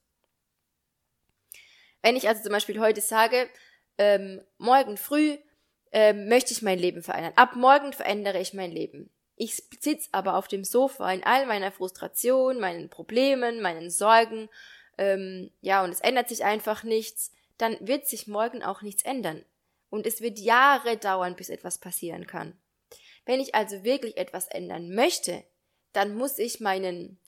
Wenn 2.02 2.16
ich 2.16 2.28
also 2.28 2.42
zum 2.42 2.52
Beispiel 2.52 2.80
heute 2.80 3.02
sage, 3.02 3.48
ähm, 4.00 4.42
morgen 4.58 4.98
früh 4.98 5.38
ähm, 5.92 6.28
möchte 6.28 6.54
ich 6.54 6.64
mein 6.64 6.80
Leben 6.80 7.04
verändern. 7.04 7.34
Ab 7.36 7.56
morgen 7.56 7.94
verändere 7.94 8.40
ich 8.40 8.56
mein 8.56 8.72
Leben. 8.72 9.12
Ich 9.36 9.62
sitze 9.80 10.10
aber 10.12 10.38
auf 10.38 10.48
dem 10.48 10.64
Sofa 10.64 11.12
in 11.12 11.24
all 11.24 11.46
meiner 11.46 11.72
Frustration, 11.72 12.60
meinen 12.60 12.90
Problemen, 12.90 13.62
meinen 13.62 13.92
Sorgen, 13.92 14.50
ähm, 15.04 15.52
ja, 15.60 15.84
und 15.84 15.90
es 15.90 16.00
ändert 16.00 16.30
sich 16.30 16.46
einfach 16.46 16.84
nichts, 16.84 17.34
dann 17.58 17.76
wird 17.82 18.08
sich 18.08 18.28
morgen 18.28 18.64
auch 18.64 18.82
nichts 18.82 19.04
ändern. 19.04 19.44
Und 19.90 20.08
es 20.08 20.22
wird 20.22 20.40
Jahre 20.40 20.96
dauern, 20.96 21.36
bis 21.36 21.50
etwas 21.50 21.78
passieren 21.78 22.26
kann. 22.26 22.58
Wenn 23.26 23.42
ich 23.42 23.54
also 23.54 23.84
wirklich 23.84 24.16
etwas 24.16 24.48
ändern 24.48 24.96
möchte, 24.96 25.44
dann 25.92 26.16
muss 26.16 26.40
ich 26.40 26.62
meinen, 26.62 27.20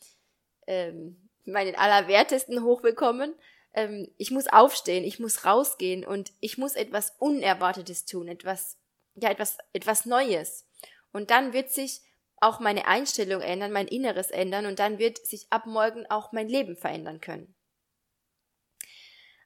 ähm, 0.67 1.29
meinen 1.43 1.75
Allerwertesten 1.75 2.63
hochbekommen. 2.63 3.35
Ähm, 3.73 4.09
ich 4.17 4.31
muss 4.31 4.47
aufstehen, 4.47 5.03
ich 5.03 5.19
muss 5.19 5.45
rausgehen 5.45 6.05
und 6.05 6.31
ich 6.39 6.57
muss 6.57 6.75
etwas 6.75 7.13
Unerwartetes 7.19 8.05
tun, 8.05 8.29
etwas, 8.29 8.77
ja, 9.15 9.29
etwas, 9.29 9.57
etwas 9.73 10.05
Neues. 10.05 10.65
Und 11.11 11.29
dann 11.29 11.51
wird 11.51 11.71
sich 11.71 12.01
auch 12.37 12.59
meine 12.59 12.87
Einstellung 12.87 13.41
ändern, 13.41 13.71
mein 13.71 13.87
Inneres 13.87 14.31
ändern 14.31 14.65
und 14.65 14.79
dann 14.79 14.97
wird 14.97 15.25
sich 15.25 15.47
ab 15.49 15.65
morgen 15.65 16.05
auch 16.07 16.31
mein 16.31 16.49
Leben 16.49 16.75
verändern 16.75 17.21
können. 17.21 17.54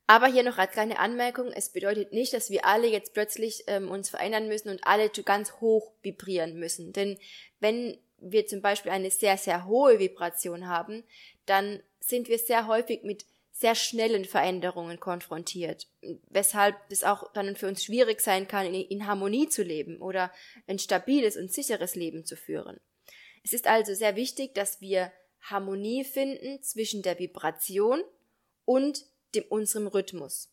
Aber 0.09 0.25
hier 0.25 0.41
noch 0.41 0.57
als 0.57 0.71
kleine 0.71 0.97
Anmerkung, 0.97 1.51
es 1.51 1.69
bedeutet 1.69 2.13
nicht, 2.13 2.33
dass 2.33 2.49
wir 2.49 2.65
alle 2.65 2.87
jetzt 2.87 3.13
plötzlich 3.13 3.65
ähm, 3.67 3.91
uns 3.91 4.09
verändern 4.09 4.47
müssen 4.47 4.69
und 4.69 4.83
alle 4.83 5.11
ganz 5.23 5.61
hoch 5.61 5.91
vibrieren 6.01 6.57
müssen. 6.57 6.93
Denn 6.93 7.19
wenn 7.59 7.95
wir 8.17 8.47
zum 8.47 8.59
Beispiel 8.63 8.91
eine 8.91 9.11
sehr, 9.11 9.37
sehr 9.37 9.67
hohe 9.67 9.99
Vibration 9.99 10.67
haben, 10.67 11.03
dann 11.45 11.83
sind 11.99 12.27
wir 12.27 12.39
sehr 12.39 12.65
häufig 12.65 13.03
mit 13.03 13.27
sehr 13.51 13.75
schnellen 13.75 14.25
Veränderungen 14.25 14.99
konfrontiert, 14.99 15.85
weshalb 16.27 16.75
es 16.89 17.03
auch 17.03 17.31
dann 17.33 17.55
für 17.55 17.67
uns 17.67 17.83
schwierig 17.83 18.19
sein 18.19 18.47
kann, 18.47 18.65
in 18.73 19.05
Harmonie 19.05 19.47
zu 19.47 19.61
leben 19.61 20.01
oder 20.01 20.33
ein 20.65 20.79
stabiles 20.79 21.37
und 21.37 21.53
sicheres 21.53 21.93
Leben 21.93 22.25
zu 22.25 22.35
führen. 22.35 22.79
Es 23.43 23.53
ist 23.53 23.67
also 23.67 23.93
sehr 23.93 24.15
wichtig, 24.15 24.55
dass 24.55 24.81
wir 24.81 25.11
Harmonie 25.39 26.03
finden 26.03 26.63
zwischen 26.63 27.03
der 27.03 27.19
Vibration 27.19 28.01
und 28.65 29.05
dem, 29.35 29.43
unserem 29.49 29.87
Rhythmus. 29.87 30.49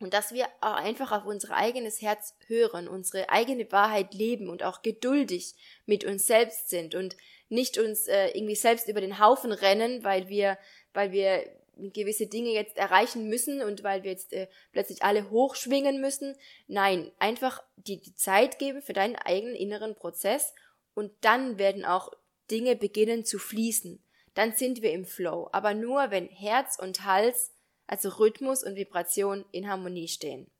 Und 0.00 0.12
dass 0.12 0.32
wir 0.32 0.46
auch 0.60 0.74
einfach 0.74 1.12
auf 1.12 1.24
unser 1.24 1.54
eigenes 1.56 2.02
Herz 2.02 2.34
hören, 2.46 2.88
unsere 2.88 3.30
eigene 3.30 3.70
Wahrheit 3.72 4.12
leben 4.12 4.48
und 4.48 4.62
auch 4.62 4.82
geduldig 4.82 5.54
mit 5.86 6.04
uns 6.04 6.26
selbst 6.26 6.68
sind 6.68 6.94
und 6.94 7.16
nicht 7.48 7.78
uns 7.78 8.08
äh, 8.08 8.28
irgendwie 8.28 8.56
selbst 8.56 8.88
über 8.88 9.00
den 9.00 9.18
Haufen 9.18 9.52
rennen, 9.52 10.02
weil 10.02 10.28
wir, 10.28 10.58
weil 10.92 11.12
wir 11.12 11.44
gewisse 11.76 12.26
Dinge 12.26 12.50
jetzt 12.50 12.76
erreichen 12.76 13.28
müssen 13.28 13.62
und 13.62 13.82
weil 13.82 14.02
wir 14.02 14.10
jetzt 14.10 14.32
äh, 14.32 14.48
plötzlich 14.72 15.02
alle 15.02 15.30
hochschwingen 15.30 16.00
müssen. 16.00 16.36
Nein, 16.66 17.10
einfach 17.18 17.62
die, 17.76 18.00
die 18.00 18.14
Zeit 18.14 18.58
geben 18.58 18.82
für 18.82 18.92
deinen 18.92 19.16
eigenen 19.16 19.54
inneren 19.54 19.94
Prozess 19.94 20.54
und 20.94 21.12
dann 21.20 21.58
werden 21.58 21.84
auch 21.84 22.12
Dinge 22.50 22.76
beginnen 22.76 23.24
zu 23.24 23.38
fließen 23.38 24.02
dann 24.34 24.52
sind 24.52 24.82
wir 24.82 24.92
im 24.92 25.04
Flow. 25.04 25.48
Aber 25.52 25.74
nur, 25.74 26.10
wenn 26.10 26.28
Herz 26.28 26.78
und 26.78 27.04
Hals, 27.04 27.52
also 27.86 28.08
Rhythmus 28.08 28.62
und 28.62 28.76
Vibration, 28.76 29.44
in 29.52 29.68
Harmonie 29.68 30.08
stehen. 30.08 30.50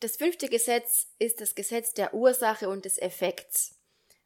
Das 0.00 0.16
fünfte 0.16 0.48
Gesetz 0.48 1.08
ist 1.18 1.40
das 1.40 1.54
Gesetz 1.54 1.92
der 1.92 2.14
Ursache 2.14 2.68
und 2.68 2.84
des 2.84 2.98
Effekts. 2.98 3.76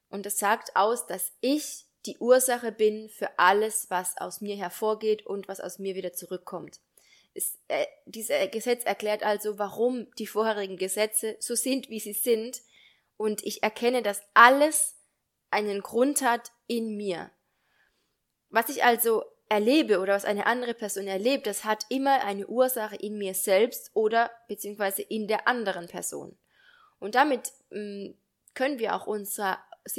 Und 0.09 0.25
es 0.25 0.39
sagt 0.39 0.77
aus, 0.77 1.07
dass 1.07 1.33
ich 1.41 1.87
die 2.07 2.19
Ursache 2.19 2.71
bin 2.71 3.09
für 3.09 3.39
alles, 3.39 3.91
was 3.91 4.17
aus 4.19 4.41
mir 4.41 4.57
hervorgeht 4.57 5.27
und 5.27 5.49
was 5.49 5.61
aus 5.61 5.79
mir 5.79 5.95
wieder 5.95 6.13
zurückkommt. 6.13 6.81
Es, 7.35 7.59
äh, 7.67 7.87
dieses 8.07 8.51
Gesetz 8.53 8.85
erklärt 8.85 9.25
also, 9.25 9.59
warum 9.59 10.07
die 10.19 10.29
vorherigen 10.29 10.77
Gesetze 10.77 11.37
so 11.41 11.57
sind, 11.57 11.89
wie 11.89 11.99
sie 11.99 12.13
sind. 12.13 12.63
Und 13.17 13.43
ich 13.45 13.65
erkenne, 13.65 14.03
dass 14.03 14.23
alles 14.35 14.95
einen 15.51 15.81
Grund 15.83 16.23
hat 16.23 16.53
in 16.67 16.97
mir. 16.97 17.31
Was 18.51 18.69
ich 18.69 18.85
also 18.85 19.25
erlebe 19.49 20.01
oder 20.01 20.15
was 20.15 20.25
eine 20.25 20.47
andere 20.47 20.75
Person 20.75 21.07
erlebt, 21.07 21.47
das 21.47 21.65
hat 21.65 21.87
immer 21.89 22.25
eine 22.25 22.47
Ursache 22.47 22.97
in 22.97 23.19
mir 23.19 23.35
selbst 23.35 23.91
oder 23.95 24.31
beziehungsweise 24.49 25.03
in 25.03 25.29
der 25.29 25.47
anderen 25.47 25.87
Person. 25.87 26.37
Und 26.99 27.15
damit 27.15 27.53
mh, 27.71 27.81
mm, 27.81 28.15
können 28.55 28.79
wir 28.79 28.95
auch 28.95 29.07
unserer, 29.07 29.59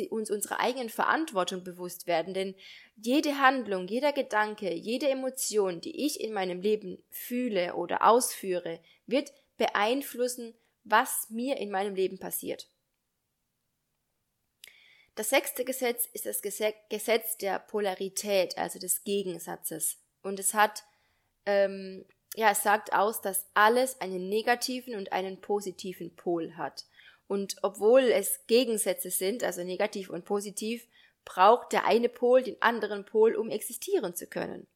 uns 0.10 0.32
unserer 0.32 0.60
eigenen 0.60 0.90
Verantwortung 0.90 1.64
bewusst 1.64 2.08
werden, 2.08 2.34
denn 2.34 2.56
jede 2.96 3.40
Handlung, 3.40 3.88
jeder 3.88 4.14
Gedanke, 4.14 4.74
jede 4.74 5.10
Emotion, 5.10 5.82
die 5.82 6.06
ich 6.06 6.22
in 6.22 6.34
meinem 6.34 6.62
Leben 6.62 7.04
fühle 7.10 7.76
oder 7.76 8.08
ausführe, 8.08 8.80
wird 9.06 9.32
beeinflussen, 9.58 10.56
was 10.84 11.30
mir 11.30 11.58
in 11.58 11.72
meinem 11.72 11.96
Leben 11.96 12.20
passiert. 12.20 12.70
Das 15.16 15.30
sechste 15.30 15.64
Gesetz 15.64 16.08
ist 16.12 16.26
das 16.26 16.42
Gesetz 16.42 17.38
der 17.38 17.60
Polarität, 17.60 18.58
also 18.58 18.80
des 18.80 19.06
Gegensatzes. 19.06 19.98
Und 20.22 20.40
es 20.40 20.54
hat, 20.54 20.84
ähm, 21.46 22.06
ja, 22.36 22.52
es 22.52 22.64
sagt 22.64 22.92
aus, 22.92 23.22
dass 23.22 23.46
alles 23.54 24.02
einen 24.02 24.28
negativen 24.28 24.96
und 24.96 25.14
einen 25.14 25.40
positiven 25.40 26.14
Pol 26.16 26.58
hat. 26.58 26.86
Und 27.28 27.56
obwohl 27.64 28.02
es 28.02 28.46
Gegensätze 28.48 29.10
sind, 29.10 29.44
also 29.44 29.64
negativ 29.64 30.10
und 30.10 30.26
positiv, 30.26 30.86
braucht 31.24 31.72
der 31.72 31.86
eine 31.86 32.10
Pol 32.10 32.44
den 32.44 32.62
anderen 32.62 33.06
Pol, 33.06 33.36
um 33.36 33.50
existieren 33.50 34.16
zu 34.16 34.28
können. 34.28 34.68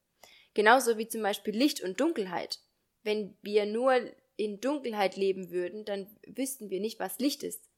Genauso 0.53 0.97
wie 0.97 1.07
zum 1.07 1.21
Beispiel 1.21 1.55
Licht 1.55 1.81
und 1.81 1.99
Dunkelheit. 1.99 2.59
Wenn 3.03 3.37
wir 3.41 3.65
nur 3.65 3.93
in 4.35 4.61
Dunkelheit 4.61 5.15
leben 5.15 5.51
würden, 5.51 5.85
dann 5.85 6.07
wüssten 6.25 6.69
wir 6.69 6.79
nicht, 6.79 6.99
was 6.99 7.19
Licht 7.19 7.43
ist. 7.43 7.68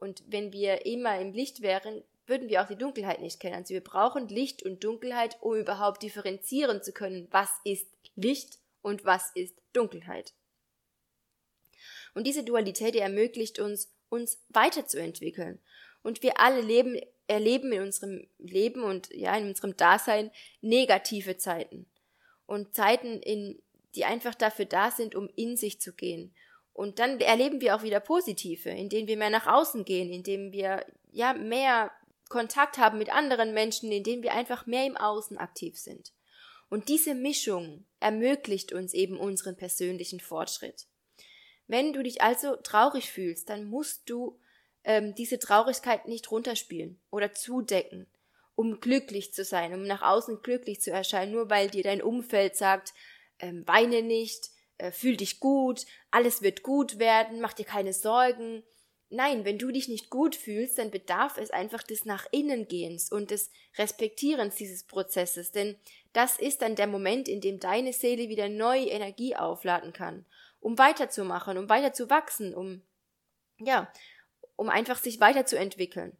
Und 0.00 0.24
wenn 0.26 0.52
wir 0.52 0.86
immer 0.86 1.20
im 1.20 1.32
Licht 1.32 1.60
wären, 1.60 2.02
würden 2.26 2.48
wir 2.48 2.62
auch 2.62 2.68
die 2.68 2.76
Dunkelheit 2.76 3.20
nicht 3.20 3.38
kennen. 3.38 3.56
Also 3.56 3.74
wir 3.74 3.84
brauchen 3.84 4.28
Licht 4.28 4.62
und 4.62 4.82
Dunkelheit, 4.82 5.36
um 5.40 5.56
überhaupt 5.56 6.02
differenzieren 6.02 6.82
zu 6.82 6.92
können, 6.92 7.28
was 7.30 7.50
ist 7.64 7.86
Licht 8.16 8.58
und 8.82 9.04
was 9.04 9.30
ist 9.34 9.54
Dunkelheit. 9.74 10.32
Und 12.14 12.26
diese 12.26 12.42
Dualität, 12.42 12.94
die 12.94 13.00
ermöglicht 13.00 13.58
uns, 13.58 13.92
uns 14.08 14.42
weiterzuentwickeln. 14.48 15.60
Und 16.02 16.22
wir 16.22 16.40
alle 16.40 16.62
leben, 16.62 16.98
erleben 17.26 17.72
in 17.72 17.82
unserem 17.82 18.26
Leben 18.38 18.82
und 18.82 19.14
ja, 19.14 19.36
in 19.36 19.48
unserem 19.48 19.76
Dasein 19.76 20.30
negative 20.62 21.36
Zeiten. 21.36 21.86
Und 22.46 22.74
Zeiten, 22.74 23.20
in, 23.20 23.60
die 23.94 24.06
einfach 24.06 24.34
dafür 24.34 24.64
da 24.64 24.90
sind, 24.90 25.14
um 25.14 25.28
in 25.36 25.56
sich 25.56 25.80
zu 25.80 25.92
gehen 25.92 26.34
und 26.72 26.98
dann 26.98 27.20
erleben 27.20 27.60
wir 27.60 27.76
auch 27.76 27.82
wieder 27.82 28.00
positive, 28.00 28.70
indem 28.70 29.06
wir 29.06 29.16
mehr 29.16 29.30
nach 29.30 29.46
außen 29.46 29.84
gehen, 29.84 30.12
indem 30.12 30.52
wir 30.52 30.84
ja 31.12 31.34
mehr 31.34 31.90
Kontakt 32.28 32.78
haben 32.78 32.98
mit 32.98 33.10
anderen 33.10 33.52
Menschen, 33.52 33.90
indem 33.90 34.22
wir 34.22 34.32
einfach 34.32 34.66
mehr 34.66 34.86
im 34.86 34.96
Außen 34.96 35.36
aktiv 35.36 35.78
sind. 35.78 36.12
Und 36.68 36.88
diese 36.88 37.14
Mischung 37.14 37.84
ermöglicht 37.98 38.72
uns 38.72 38.94
eben 38.94 39.18
unseren 39.18 39.56
persönlichen 39.56 40.20
Fortschritt. 40.20 40.86
Wenn 41.66 41.92
du 41.92 42.02
dich 42.02 42.22
also 42.22 42.56
traurig 42.56 43.10
fühlst, 43.10 43.50
dann 43.50 43.64
musst 43.64 44.08
du 44.08 44.38
ähm, 44.84 45.14
diese 45.14 45.38
Traurigkeit 45.38 46.06
nicht 46.06 46.30
runterspielen 46.30 47.00
oder 47.10 47.32
zudecken, 47.34 48.06
um 48.54 48.80
glücklich 48.80 49.34
zu 49.34 49.44
sein, 49.44 49.74
um 49.74 49.82
nach 49.82 50.02
außen 50.02 50.42
glücklich 50.42 50.80
zu 50.80 50.92
erscheinen, 50.92 51.32
nur 51.32 51.50
weil 51.50 51.68
dir 51.68 51.82
dein 51.82 52.02
Umfeld 52.02 52.56
sagt, 52.56 52.94
ähm, 53.40 53.66
weine 53.66 54.02
nicht, 54.02 54.49
äh, 54.80 54.92
fühl 54.92 55.16
dich 55.16 55.40
gut, 55.40 55.86
alles 56.10 56.42
wird 56.42 56.62
gut 56.62 56.98
werden, 56.98 57.40
mach 57.40 57.52
dir 57.52 57.64
keine 57.64 57.92
Sorgen. 57.92 58.62
Nein, 59.08 59.44
wenn 59.44 59.58
du 59.58 59.70
dich 59.72 59.88
nicht 59.88 60.08
gut 60.08 60.36
fühlst, 60.36 60.78
dann 60.78 60.90
bedarf 60.90 61.36
es 61.36 61.50
einfach 61.50 61.82
des 61.82 62.04
nach 62.04 62.26
innen 62.30 62.68
gehens 62.68 63.10
und 63.10 63.30
des 63.30 63.50
Respektierens 63.76 64.54
dieses 64.54 64.84
Prozesses, 64.84 65.50
denn 65.50 65.76
das 66.12 66.38
ist 66.38 66.62
dann 66.62 66.76
der 66.76 66.86
Moment, 66.86 67.28
in 67.28 67.40
dem 67.40 67.58
deine 67.58 67.92
Seele 67.92 68.28
wieder 68.28 68.48
neue 68.48 68.86
Energie 68.86 69.34
aufladen 69.36 69.92
kann, 69.92 70.24
um 70.60 70.78
weiterzumachen, 70.78 71.58
um 71.58 71.68
weiter 71.68 71.92
zu 71.92 72.08
wachsen, 72.08 72.54
um 72.54 72.82
ja, 73.58 73.92
um 74.56 74.68
einfach 74.68 74.98
sich 74.98 75.20
weiterzuentwickeln. 75.20 76.16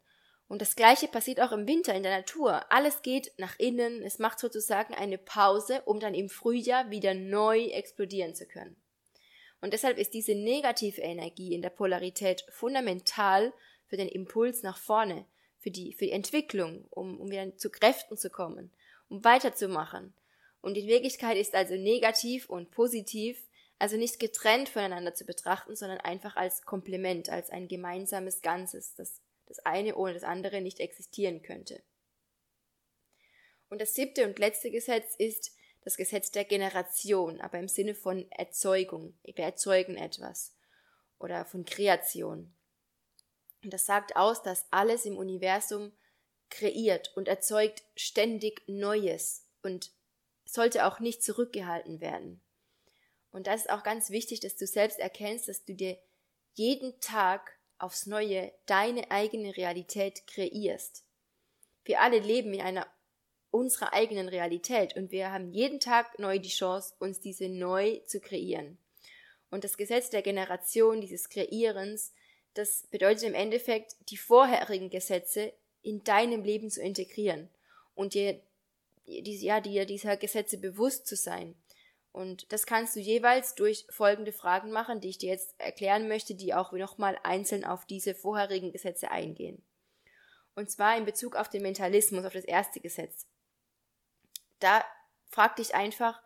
Und 0.51 0.61
das 0.61 0.75
Gleiche 0.75 1.07
passiert 1.07 1.41
auch 1.41 1.53
im 1.53 1.69
Winter 1.69 1.95
in 1.95 2.03
der 2.03 2.19
Natur. 2.19 2.73
Alles 2.73 3.03
geht 3.03 3.31
nach 3.39 3.57
innen, 3.61 4.03
es 4.03 4.19
macht 4.19 4.41
sozusagen 4.41 4.95
eine 4.95 5.17
Pause, 5.17 5.81
um 5.85 6.01
dann 6.01 6.13
im 6.13 6.29
Frühjahr 6.29 6.91
wieder 6.91 7.15
neu 7.15 7.67
explodieren 7.67 8.35
zu 8.35 8.47
können. 8.47 8.75
Und 9.61 9.75
deshalb 9.75 9.97
ist 9.97 10.13
diese 10.13 10.35
negative 10.35 11.03
Energie 11.03 11.55
in 11.55 11.63
der 11.63 11.71
Polarität 11.71 12.45
fundamental 12.51 13.53
für 13.87 13.97
den 13.97 14.09
Impuls 14.09 14.65
nach 14.65 14.77
vorne, 14.77 15.25
für 15.61 15.71
die, 15.71 15.93
für 15.93 16.07
die 16.07 16.11
Entwicklung, 16.11 16.85
um, 16.91 17.21
um 17.21 17.31
wieder 17.31 17.57
zu 17.57 17.71
Kräften 17.71 18.17
zu 18.17 18.29
kommen, 18.29 18.73
um 19.09 19.23
weiterzumachen. 19.23 20.15
Und 20.63 20.77
in 20.77 20.89
Wirklichkeit 20.89 21.37
ist 21.37 21.55
also 21.55 21.77
negativ 21.77 22.51
und 22.51 22.73
positiv 22.73 23.41
also 23.79 23.97
nicht 23.97 24.19
getrennt 24.19 24.69
voneinander 24.69 25.15
zu 25.15 25.25
betrachten, 25.25 25.77
sondern 25.77 25.99
einfach 25.99 26.35
als 26.35 26.65
Komplement, 26.65 27.31
als 27.31 27.51
ein 27.51 27.69
gemeinsames 27.69 28.43
Ganzes, 28.43 28.97
das 28.97 29.21
das 29.51 29.59
eine 29.67 29.97
ohne 29.97 30.15
das 30.15 30.23
andere 30.23 30.61
nicht 30.61 30.79
existieren 30.79 31.43
könnte. 31.43 31.83
Und 33.69 33.81
das 33.81 33.95
siebte 33.95 34.25
und 34.25 34.39
letzte 34.39 34.71
Gesetz 34.71 35.17
ist 35.17 35.53
das 35.83 35.97
Gesetz 35.97 36.31
der 36.31 36.45
Generation, 36.45 37.41
aber 37.41 37.59
im 37.59 37.67
Sinne 37.67 37.97
von 37.97 38.31
Erzeugung. 38.31 39.19
Wir 39.25 39.35
erzeugen 39.37 39.97
etwas 39.97 40.55
oder 41.19 41.45
von 41.45 41.65
Kreation. 41.65 42.55
Und 43.65 43.73
das 43.73 43.87
sagt 43.87 44.15
aus, 44.15 44.43
dass 44.43 44.67
alles 44.71 45.05
im 45.05 45.17
Universum 45.17 45.93
kreiert 46.49 47.11
und 47.17 47.27
erzeugt 47.27 47.83
ständig 47.97 48.63
Neues 48.69 49.49
und 49.63 49.91
sollte 50.45 50.87
auch 50.87 51.01
nicht 51.01 51.25
zurückgehalten 51.25 52.01
werden. 52.01 52.41
Und 53.33 53.49
das 53.49 53.63
ist 53.63 53.71
auch 53.71 53.83
ganz 53.83 54.11
wichtig, 54.11 54.41
dass 54.41 54.57
du 54.57 54.67
selbst 54.67 55.01
erkennst, 55.01 55.49
dass 55.49 55.65
du 55.65 55.75
dir 55.75 55.99
jeden 56.55 57.01
Tag 57.01 57.60
aufs 57.81 58.07
Neue 58.07 58.53
deine 58.67 59.11
eigene 59.11 59.57
Realität 59.57 60.27
kreierst. 60.27 61.05
Wir 61.85 62.01
alle 62.01 62.19
leben 62.19 62.53
in 62.55 62.61
einer 62.61 62.87
unserer 63.51 63.93
eigenen 63.93 64.29
Realität 64.29 64.95
und 64.97 65.11
wir 65.11 65.33
haben 65.33 65.51
jeden 65.51 65.81
Tag 65.81 66.19
neu 66.19 66.39
die 66.39 66.49
Chance, 66.49 66.95
uns 66.99 67.21
diese 67.21 67.49
neu 67.49 67.97
zu 68.07 68.21
kreieren. 68.21 68.79
Und 69.51 69.65
das 69.65 69.77
Gesetz 69.77 70.11
der 70.11 70.23
Generation, 70.23 71.01
dieses 71.01 71.29
Kreierens, 71.29 72.13
das 72.55 72.87
bedeutet 72.91 73.25
im 73.25 73.35
Endeffekt, 73.35 73.97
die 74.09 74.17
vorherigen 74.17 74.91
Gesetze 74.91 75.53
in 75.83 76.05
deinem 76.05 76.45
Leben 76.45 76.71
zu 76.71 76.81
integrieren 76.81 77.49
und 77.95 78.15
dir, 78.15 78.41
ja, 79.05 79.61
dir 79.61 79.87
dieser 79.87 80.17
Gesetze 80.17 80.59
bewusst 80.59 81.07
zu 81.07 81.17
sein. 81.17 81.55
Und 82.13 82.53
das 82.53 82.67
kannst 82.67 82.97
du 82.97 83.01
jeweils 83.01 83.55
durch 83.55 83.87
folgende 83.91 84.33
Fragen 84.33 84.73
machen, 84.73 85.01
die 85.01 85.11
ich 85.11 85.19
dir 85.19 85.31
jetzt 85.31 85.55
erklären 85.59 86.09
möchte, 86.09 86.35
die 86.35 86.55
auch 86.55 86.73
nochmal 86.73 87.19
einzeln 87.23 87.65
auf 87.65 87.87
diese 87.87 88.15
vorherigen 88.15 88.73
Gesetze 88.73 89.11
eingehen. 89.11 89.63
Und 90.55 90.71
zwar 90.71 90.97
in 90.97 91.05
Bezug 91.05 91.37
auf 91.37 91.49
den 91.49 91.63
Mentalismus, 91.63 92.25
auf 92.25 92.33
das 92.33 92.45
erste 92.45 92.81
Gesetz. 92.81 93.27
Da 94.59 94.85
frag 95.29 95.57
dich 95.57 95.75
einfach, 95.75 96.21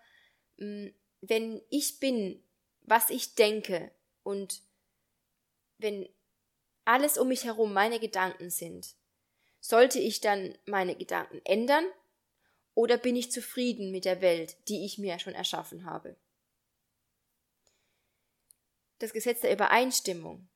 hm, 0.58 0.94
wenn 1.20 1.60
ich 1.68 2.00
bin, 2.00 2.42
was 2.82 3.10
ich 3.10 3.34
denke 3.34 3.90
und 4.22 4.62
wenn 5.78 6.08
alles 6.84 7.18
um 7.18 7.28
mich 7.28 7.44
herum 7.44 7.72
meine 7.72 8.00
Gedanken 8.00 8.50
sind, 8.50 8.94
sollte 9.60 9.98
ich 9.98 10.20
dann 10.20 10.56
meine 10.66 10.94
Gedanken 10.94 11.40
ändern 11.44 11.84
oder 12.74 12.98
bin 12.98 13.16
ich 13.16 13.30
zufrieden 13.30 13.90
mit 13.90 14.04
der 14.04 14.20
Welt, 14.20 14.56
die 14.68 14.84
ich 14.84 14.98
mir 14.98 15.18
schon 15.18 15.34
erschaffen 15.34 15.84
habe? 15.84 16.16
Das 18.98 19.12
Gesetz 19.12 19.40
der 19.40 19.52
Übereinstimmung. 19.52 20.48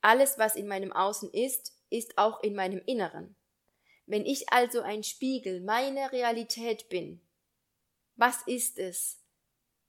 Alles, 0.00 0.38
was 0.38 0.56
in 0.56 0.68
meinem 0.68 0.92
Außen 0.92 1.30
ist, 1.30 1.76
ist 1.90 2.18
auch 2.18 2.42
in 2.42 2.54
meinem 2.54 2.80
Inneren. 2.86 3.36
Wenn 4.06 4.24
ich 4.24 4.52
also 4.52 4.82
ein 4.82 5.02
Spiegel 5.02 5.60
meiner 5.60 6.12
Realität 6.12 6.88
bin, 6.88 7.20
was 8.14 8.42
ist 8.46 8.78
es, 8.78 9.18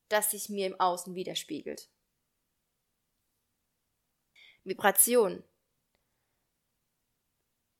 das 0.09 0.31
sich 0.31 0.49
mir 0.49 0.67
im 0.67 0.79
Außen 0.79 1.15
widerspiegelt? 1.15 1.89
Vibration. 4.63 5.43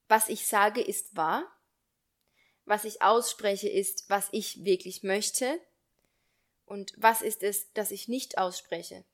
Was 0.08 0.30
ich 0.30 0.48
sage, 0.48 0.82
ist 0.82 1.16
wahr 1.18 1.57
was 2.68 2.84
ich 2.84 3.02
ausspreche, 3.02 3.70
ist, 3.70 4.10
was 4.10 4.28
ich 4.32 4.66
wirklich 4.66 5.02
möchte 5.02 5.60
und 6.66 6.94
was 6.98 7.22
ist 7.22 7.42
es, 7.42 7.72
das 7.74 7.92
ich 7.92 8.10
nicht 8.10 8.38
ausspreche, 8.38 9.06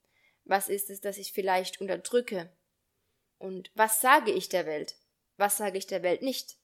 was 0.44 0.70
ist 0.70 0.90
es, 0.90 1.02
das 1.02 1.20
ich 1.20 1.34
vielleicht 1.34 1.80
unterdrücke 1.80 2.50
und 3.38 3.70
was 3.76 4.02
sage 4.02 4.32
ich 4.32 4.50
der 4.50 4.66
Welt, 4.66 4.96
was 5.38 5.58
sage 5.58 5.78
ich 5.78 5.86
der 5.86 6.02
Welt 6.02 6.24
nicht. 6.24 6.58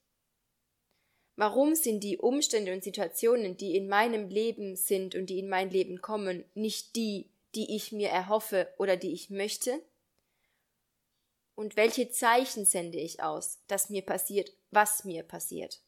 Warum 1.36 1.75
sind 1.75 2.04
die 2.04 2.17
Umstände 2.17 2.73
und 2.73 2.84
Situationen, 2.84 3.56
die 3.56 3.75
in 3.75 3.88
meinem 3.88 4.28
Leben 4.28 4.75
sind 4.75 5.13
und 5.13 5.28
die 5.28 5.39
in 5.39 5.47
mein 5.47 5.69
Leben 5.69 6.02
kommen, 6.02 6.43
nicht 6.56 6.95
die, 6.95 7.30
die 7.54 7.75
ich 7.75 7.91
mir 7.91 8.10
erhoffe 8.10 8.67
oder 8.78 8.97
die 8.97 9.13
ich 9.13 9.30
möchte? 9.30 9.80
Und 11.54 11.75
welche 11.75 12.10
Zeichen 12.10 12.65
sende 12.65 12.97
ich 12.97 13.21
aus, 13.21 13.60
dass 13.67 13.89
mir 13.89 14.02
passiert, 14.02 14.52
was 14.71 15.06
mir 15.06 15.23
passiert? 15.23 15.80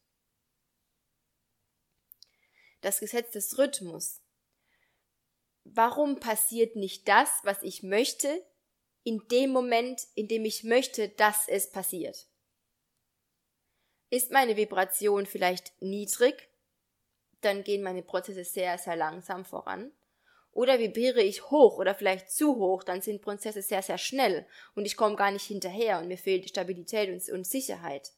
Das 2.81 2.99
Gesetz 2.99 3.31
des 3.31 3.57
Rhythmus. 3.57 4.21
Warum 5.63 6.19
passiert 6.19 6.75
nicht 6.75 7.07
das, 7.07 7.29
was 7.43 7.61
ich 7.63 7.83
möchte, 7.83 8.45
in 9.03 9.27
dem 9.29 9.51
Moment, 9.51 10.07
in 10.15 10.27
dem 10.27 10.45
ich 10.45 10.63
möchte, 10.63 11.09
dass 11.09 11.47
es 11.47 11.71
passiert? 11.71 12.27
Ist 14.09 14.31
meine 14.31 14.57
Vibration 14.57 15.25
vielleicht 15.25 15.71
niedrig? 15.81 16.49
Dann 17.41 17.63
gehen 17.63 17.81
meine 17.81 18.03
Prozesse 18.03 18.43
sehr, 18.43 18.77
sehr 18.77 18.95
langsam 18.95 19.45
voran. 19.45 19.91
Oder 20.51 20.79
vibriere 20.79 21.21
ich 21.21 21.49
hoch 21.49 21.77
oder 21.77 21.95
vielleicht 21.95 22.29
zu 22.29 22.57
hoch, 22.57 22.83
dann 22.83 23.01
sind 23.01 23.21
Prozesse 23.21 23.61
sehr, 23.61 23.81
sehr 23.81 23.97
schnell 23.97 24.45
und 24.75 24.85
ich 24.85 24.97
komme 24.97 25.15
gar 25.15 25.31
nicht 25.31 25.45
hinterher 25.45 25.99
und 25.99 26.09
mir 26.09 26.17
fehlt 26.17 26.49
Stabilität 26.49 27.09
und, 27.09 27.33
und 27.33 27.47
Sicherheit. 27.47 28.11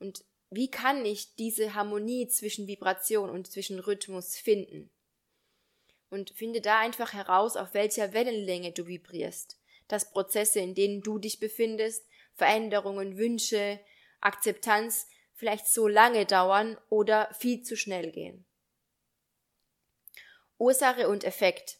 Und 0.00 0.24
wie 0.54 0.70
kann 0.70 1.06
ich 1.06 1.34
diese 1.36 1.74
Harmonie 1.74 2.28
zwischen 2.28 2.66
Vibration 2.66 3.30
und 3.30 3.50
zwischen 3.50 3.78
Rhythmus 3.78 4.36
finden? 4.36 4.90
Und 6.10 6.32
finde 6.32 6.60
da 6.60 6.78
einfach 6.78 7.14
heraus, 7.14 7.56
auf 7.56 7.72
welcher 7.72 8.12
Wellenlänge 8.12 8.72
du 8.72 8.86
vibrierst, 8.86 9.58
dass 9.88 10.10
Prozesse, 10.10 10.60
in 10.60 10.74
denen 10.74 11.00
du 11.00 11.18
dich 11.18 11.40
befindest, 11.40 12.06
Veränderungen, 12.34 13.16
Wünsche, 13.16 13.80
Akzeptanz 14.20 15.08
vielleicht 15.32 15.68
so 15.68 15.88
lange 15.88 16.26
dauern 16.26 16.76
oder 16.90 17.32
viel 17.32 17.62
zu 17.62 17.74
schnell 17.74 18.12
gehen. 18.12 18.44
Ursache 20.58 21.08
und 21.08 21.24
Effekt. 21.24 21.78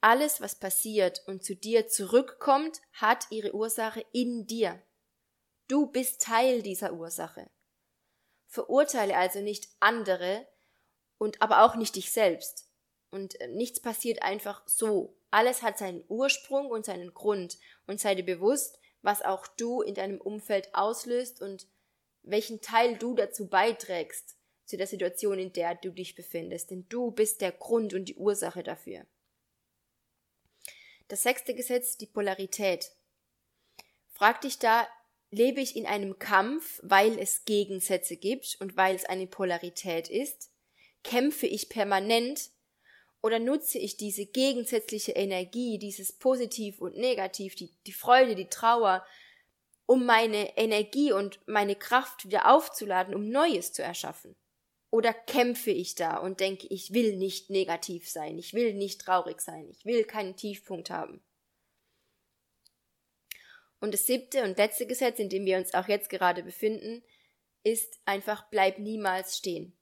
Alles, 0.00 0.40
was 0.40 0.54
passiert 0.54 1.24
und 1.26 1.42
zu 1.42 1.56
dir 1.56 1.88
zurückkommt, 1.88 2.80
hat 2.92 3.26
ihre 3.30 3.52
Ursache 3.52 4.06
in 4.12 4.46
dir. 4.46 4.80
Du 5.66 5.88
bist 5.88 6.22
Teil 6.22 6.62
dieser 6.62 6.92
Ursache. 6.92 7.50
Verurteile 8.54 9.16
also 9.16 9.40
nicht 9.40 9.68
andere 9.80 10.46
und 11.18 11.42
aber 11.42 11.64
auch 11.64 11.74
nicht 11.74 11.96
dich 11.96 12.12
selbst. 12.12 12.70
Und 13.10 13.40
äh, 13.40 13.48
nichts 13.48 13.80
passiert 13.80 14.22
einfach 14.22 14.62
so. 14.68 15.16
Alles 15.32 15.62
hat 15.62 15.76
seinen 15.76 16.04
Ursprung 16.06 16.68
und 16.68 16.86
seinen 16.86 17.12
Grund 17.12 17.58
und 17.88 18.00
sei 18.00 18.14
dir 18.14 18.24
bewusst, 18.24 18.78
was 19.02 19.22
auch 19.22 19.48
du 19.48 19.82
in 19.82 19.96
deinem 19.96 20.20
Umfeld 20.20 20.72
auslöst 20.72 21.42
und 21.42 21.66
welchen 22.22 22.60
Teil 22.60 22.96
du 22.96 23.14
dazu 23.14 23.48
beiträgst 23.48 24.36
zu 24.66 24.76
der 24.76 24.86
Situation, 24.86 25.40
in 25.40 25.52
der 25.52 25.74
du 25.74 25.90
dich 25.90 26.14
befindest. 26.14 26.70
Denn 26.70 26.86
du 26.88 27.10
bist 27.10 27.40
der 27.40 27.50
Grund 27.50 27.92
und 27.92 28.04
die 28.04 28.16
Ursache 28.16 28.62
dafür. 28.62 29.04
Das 31.08 31.24
sechste 31.24 31.56
Gesetz, 31.56 31.96
die 31.96 32.06
Polarität. 32.06 32.92
Frag 34.12 34.42
dich 34.42 34.60
da, 34.60 34.86
Lebe 35.34 35.60
ich 35.60 35.74
in 35.74 35.84
einem 35.84 36.20
Kampf, 36.20 36.78
weil 36.84 37.18
es 37.18 37.44
Gegensätze 37.44 38.16
gibt 38.16 38.56
und 38.60 38.76
weil 38.76 38.94
es 38.94 39.04
eine 39.04 39.26
Polarität 39.26 40.08
ist? 40.08 40.52
Kämpfe 41.02 41.48
ich 41.48 41.68
permanent 41.68 42.50
oder 43.20 43.40
nutze 43.40 43.78
ich 43.78 43.96
diese 43.96 44.26
gegensätzliche 44.26 45.10
Energie, 45.10 45.78
dieses 45.80 46.12
Positiv 46.12 46.80
und 46.80 46.96
Negativ, 46.96 47.56
die, 47.56 47.72
die 47.84 47.92
Freude, 47.92 48.36
die 48.36 48.48
Trauer, 48.48 49.04
um 49.86 50.06
meine 50.06 50.56
Energie 50.56 51.10
und 51.10 51.40
meine 51.48 51.74
Kraft 51.74 52.24
wieder 52.24 52.54
aufzuladen, 52.54 53.12
um 53.12 53.28
Neues 53.28 53.72
zu 53.72 53.82
erschaffen? 53.82 54.36
Oder 54.90 55.12
kämpfe 55.12 55.72
ich 55.72 55.96
da 55.96 56.18
und 56.18 56.38
denke, 56.38 56.68
ich 56.70 56.94
will 56.94 57.16
nicht 57.16 57.50
negativ 57.50 58.08
sein, 58.08 58.38
ich 58.38 58.54
will 58.54 58.72
nicht 58.74 59.00
traurig 59.00 59.40
sein, 59.40 59.68
ich 59.68 59.84
will 59.84 60.04
keinen 60.04 60.36
Tiefpunkt 60.36 60.90
haben? 60.90 61.24
Und 63.84 63.92
das 63.92 64.06
siebte 64.06 64.44
und 64.44 64.56
letzte 64.56 64.86
Gesetz, 64.86 65.18
in 65.18 65.28
dem 65.28 65.44
wir 65.44 65.58
uns 65.58 65.74
auch 65.74 65.88
jetzt 65.88 66.08
gerade 66.08 66.42
befinden, 66.42 67.02
ist 67.64 68.00
einfach 68.06 68.48
bleib 68.48 68.78
niemals 68.78 69.36
stehen. 69.36 69.76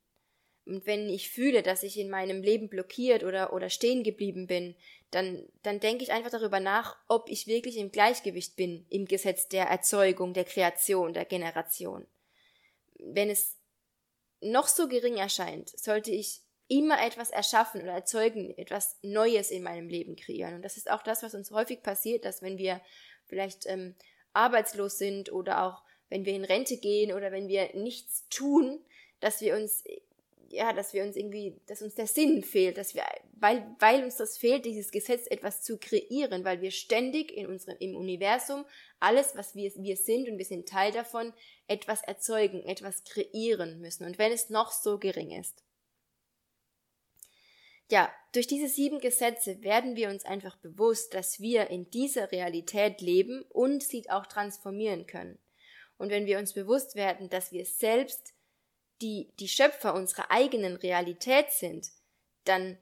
Und 0.66 0.86
wenn 0.86 1.08
ich 1.08 1.30
fühle, 1.30 1.62
dass 1.62 1.84
ich 1.84 1.96
in 1.96 2.10
meinem 2.10 2.42
Leben 2.42 2.68
blockiert 2.68 3.22
oder, 3.22 3.52
oder 3.52 3.70
stehen 3.70 4.02
geblieben 4.02 4.48
bin, 4.48 4.74
dann, 5.12 5.48
dann 5.62 5.78
denke 5.78 6.02
ich 6.02 6.10
einfach 6.10 6.32
darüber 6.32 6.58
nach, 6.58 6.96
ob 7.06 7.28
ich 7.28 7.46
wirklich 7.46 7.76
im 7.76 7.92
Gleichgewicht 7.92 8.56
bin 8.56 8.86
im 8.90 9.04
Gesetz 9.04 9.46
der 9.46 9.66
Erzeugung, 9.66 10.34
der 10.34 10.46
Kreation, 10.46 11.12
der 11.12 11.24
Generation. 11.24 12.04
Wenn 12.98 13.30
es 13.30 13.56
noch 14.40 14.66
so 14.66 14.88
gering 14.88 15.16
erscheint, 15.16 15.68
sollte 15.78 16.10
ich 16.10 16.40
immer 16.66 17.00
etwas 17.04 17.30
erschaffen 17.30 17.82
oder 17.82 17.92
erzeugen, 17.92 18.52
etwas 18.58 18.98
Neues 19.02 19.52
in 19.52 19.62
meinem 19.62 19.88
Leben 19.88 20.16
kreieren. 20.16 20.54
Und 20.54 20.62
das 20.62 20.76
ist 20.76 20.90
auch 20.90 21.02
das, 21.02 21.22
was 21.22 21.36
uns 21.36 21.52
häufig 21.52 21.84
passiert, 21.84 22.24
dass 22.24 22.42
wenn 22.42 22.58
wir 22.58 22.80
vielleicht 23.32 23.64
ähm, 23.66 23.94
arbeitslos 24.34 24.98
sind 24.98 25.32
oder 25.32 25.64
auch 25.64 25.82
wenn 26.10 26.26
wir 26.26 26.34
in 26.34 26.44
Rente 26.44 26.76
gehen 26.76 27.12
oder 27.12 27.32
wenn 27.32 27.48
wir 27.48 27.74
nichts 27.74 28.28
tun, 28.28 28.78
dass 29.20 29.40
wir 29.40 29.56
uns 29.56 29.82
ja, 30.50 30.74
dass 30.74 30.92
wir 30.92 31.02
uns 31.02 31.16
irgendwie, 31.16 31.58
dass 31.66 31.80
uns 31.80 31.94
der 31.94 32.06
Sinn 32.06 32.42
fehlt, 32.42 32.76
dass 32.76 32.94
wir, 32.94 33.04
weil, 33.32 33.66
weil 33.78 34.04
uns 34.04 34.16
das 34.16 34.36
fehlt, 34.36 34.66
dieses 34.66 34.90
Gesetz 34.90 35.26
etwas 35.30 35.62
zu 35.62 35.78
kreieren, 35.78 36.44
weil 36.44 36.60
wir 36.60 36.70
ständig 36.70 37.32
in 37.32 37.46
unserem, 37.46 37.78
im 37.80 37.96
Universum 37.96 38.66
alles, 39.00 39.34
was 39.34 39.54
wir, 39.54 39.72
wir 39.76 39.96
sind 39.96 40.28
und 40.28 40.36
wir 40.36 40.44
sind 40.44 40.68
Teil 40.68 40.92
davon, 40.92 41.32
etwas 41.68 42.02
erzeugen, 42.02 42.62
etwas 42.66 43.02
kreieren 43.04 43.80
müssen. 43.80 44.04
Und 44.04 44.18
wenn 44.18 44.30
es 44.30 44.50
noch 44.50 44.72
so 44.72 44.98
gering 44.98 45.30
ist. 45.30 45.64
Ja, 47.90 48.10
durch 48.32 48.46
diese 48.46 48.68
sieben 48.68 49.00
Gesetze 49.00 49.62
werden 49.62 49.96
wir 49.96 50.08
uns 50.08 50.24
einfach 50.24 50.56
bewusst, 50.56 51.14
dass 51.14 51.40
wir 51.40 51.68
in 51.68 51.90
dieser 51.90 52.32
Realität 52.32 53.00
leben 53.00 53.42
und 53.50 53.82
sie 53.82 54.08
auch 54.08 54.26
transformieren 54.26 55.06
können. 55.06 55.38
Und 55.98 56.10
wenn 56.10 56.26
wir 56.26 56.38
uns 56.38 56.54
bewusst 56.54 56.96
werden, 56.96 57.28
dass 57.28 57.52
wir 57.52 57.64
selbst 57.66 58.32
die, 59.02 59.30
die 59.38 59.48
Schöpfer 59.48 59.94
unserer 59.94 60.30
eigenen 60.30 60.76
Realität 60.76 61.50
sind, 61.50 61.90
dann, 62.44 62.78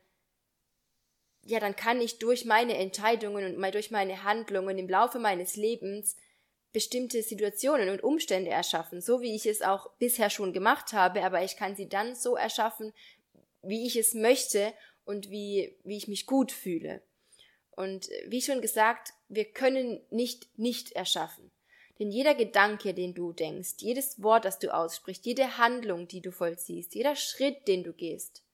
ja, 1.42 1.58
dann 1.58 1.74
kann 1.74 2.00
ich 2.00 2.18
durch 2.18 2.44
meine 2.44 2.76
Entscheidungen 2.76 3.56
und 3.56 3.74
durch 3.74 3.90
meine 3.90 4.22
Handlungen 4.22 4.78
im 4.78 4.88
Laufe 4.88 5.18
meines 5.18 5.56
Lebens 5.56 6.16
bestimmte 6.72 7.22
Situationen 7.22 7.88
und 7.88 8.04
Umstände 8.04 8.50
erschaffen, 8.50 9.00
so 9.00 9.20
wie 9.20 9.34
ich 9.34 9.46
es 9.46 9.60
auch 9.60 9.90
bisher 9.98 10.30
schon 10.30 10.52
gemacht 10.52 10.92
habe, 10.92 11.24
aber 11.24 11.42
ich 11.42 11.56
kann 11.56 11.74
sie 11.74 11.88
dann 11.88 12.14
so 12.14 12.36
erschaffen, 12.36 12.92
wie 13.62 13.86
ich 13.86 13.96
es 13.96 14.14
möchte 14.14 14.72
und 15.10 15.28
wie, 15.28 15.76
wie 15.82 15.96
ich 15.96 16.06
mich 16.06 16.24
gut 16.24 16.52
fühle. 16.52 17.02
Und 17.72 18.08
wie 18.26 18.40
schon 18.40 18.60
gesagt, 18.60 19.12
wir 19.28 19.44
können 19.44 20.00
nicht 20.10 20.56
nicht 20.56 20.92
erschaffen. 20.92 21.50
Denn 21.98 22.12
jeder 22.12 22.36
Gedanke, 22.36 22.94
den 22.94 23.12
du 23.12 23.32
denkst, 23.32 23.74
jedes 23.78 24.22
Wort, 24.22 24.44
das 24.44 24.60
du 24.60 24.72
aussprichst, 24.72 25.26
jede 25.26 25.58
Handlung, 25.58 26.06
die 26.06 26.20
du 26.20 26.30
vollziehst, 26.30 26.94
jeder 26.94 27.16
Schritt, 27.16 27.66
den 27.66 27.82
du 27.82 27.92
gehst, 27.92 28.44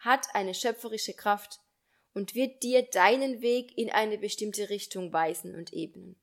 hat 0.00 0.26
eine 0.34 0.52
schöpferische 0.52 1.14
Kraft 1.14 1.60
und 2.12 2.34
wird 2.34 2.64
dir 2.64 2.82
deinen 2.82 3.40
Weg 3.40 3.78
in 3.78 3.88
eine 3.88 4.18
bestimmte 4.18 4.70
Richtung 4.70 5.12
weisen 5.12 5.54
und 5.54 5.72
ebnen. 5.72 6.16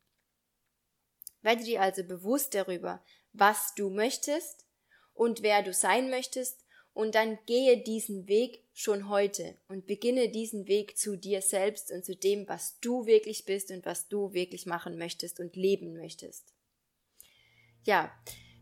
Werde 1.41 1.63
dir 1.63 1.81
also 1.81 2.03
bewusst 2.03 2.53
darüber, 2.55 3.01
was 3.31 3.73
du 3.75 3.89
möchtest 3.89 4.65
und 5.13 5.43
wer 5.43 5.63
du 5.63 5.71
sein 5.71 6.09
möchtest 6.09 6.65
und 6.93 7.15
dann 7.15 7.39
gehe 7.45 7.81
diesen 7.81 8.27
Weg 8.27 8.64
schon 8.77 9.07
heute 9.07 9.55
und 9.69 9.87
beginne 9.87 10.27
diesen 10.27 10.67
Weg 10.67 10.97
zu 10.97 11.15
dir 11.15 11.41
selbst 11.41 11.93
und 11.93 12.03
zu 12.03 12.13
dem, 12.13 12.45
was 12.49 12.77
du 12.81 13.05
wirklich 13.05 13.45
bist 13.45 13.71
und 13.71 13.85
was 13.85 14.09
du 14.09 14.33
wirklich 14.33 14.65
machen 14.65 14.97
möchtest 14.97 15.39
und 15.39 15.55
leben 15.55 15.95
möchtest. 15.95 16.53
Ja, 17.85 18.11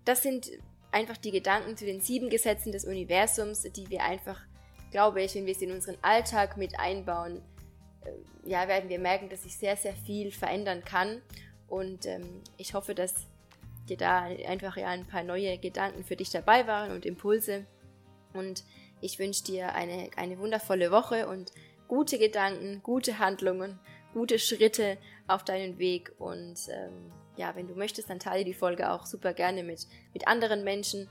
das 0.06 0.22
sind 0.22 0.52
einfach 0.92 1.18
die 1.18 1.32
Gedanken 1.32 1.76
zu 1.76 1.86
den 1.86 2.00
sieben 2.00 2.30
Gesetzen 2.30 2.72
des 2.72 2.86
Universums, 2.86 3.64
die 3.64 3.90
wir 3.90 4.04
einfach, 4.04 4.40
glaube 4.92 5.24
ich, 5.24 5.34
wenn 5.34 5.48
wir 5.48 5.56
sie 5.56 5.66
in 5.66 5.72
unseren 5.72 5.98
Alltag 6.04 6.58
mit 6.58 6.80
einbauen, 6.80 7.42
äh, 8.06 8.50
ja, 8.50 8.68
werden 8.68 8.90
wir 8.90 9.00
merken, 9.00 9.30
dass 9.30 9.42
sich 9.42 9.58
sehr, 9.58 9.78
sehr 9.78 9.96
viel 9.96 10.32
verändern 10.32 10.84
kann. 10.86 11.24
Und 11.68 12.06
ähm, 12.06 12.44
ich 12.58 12.76
hoffe, 12.76 12.94
dass 12.94 13.16
dir 13.90 13.98
da 13.98 14.26
einfach 14.26 14.78
ja 14.78 14.90
ein 14.90 15.08
paar 15.08 15.24
neue 15.24 15.58
Gedanken 15.58 16.04
für 16.04 16.16
dich 16.16 16.30
dabei 16.30 16.68
waren 16.68 16.92
und 16.92 17.04
Impulse. 17.04 17.66
Und 18.34 18.64
ich 19.04 19.20
wünsche 19.20 19.44
dir 19.44 19.76
eine, 19.76 20.10
eine 20.16 20.40
wundervolle 20.40 20.90
Woche 20.92 21.28
und 21.28 21.52
gute 21.88 22.18
Gedanken, 22.18 22.82
gute 22.84 23.20
Handlungen, 23.20 23.80
gute 24.14 24.40
Schritte 24.40 24.98
auf 25.28 25.44
deinen 25.44 25.78
Weg. 25.78 26.14
Und 26.20 26.56
ähm, 26.70 27.12
ja, 27.36 27.56
wenn 27.56 27.68
du 27.68 27.76
möchtest, 27.76 28.10
dann 28.10 28.20
teile 28.20 28.46
die 28.46 28.54
Folge 28.54 28.90
auch 28.92 29.06
super 29.06 29.34
gerne 29.34 29.64
mit, 29.64 29.88
mit 30.14 30.28
anderen 30.28 30.64
Menschen, 30.64 31.10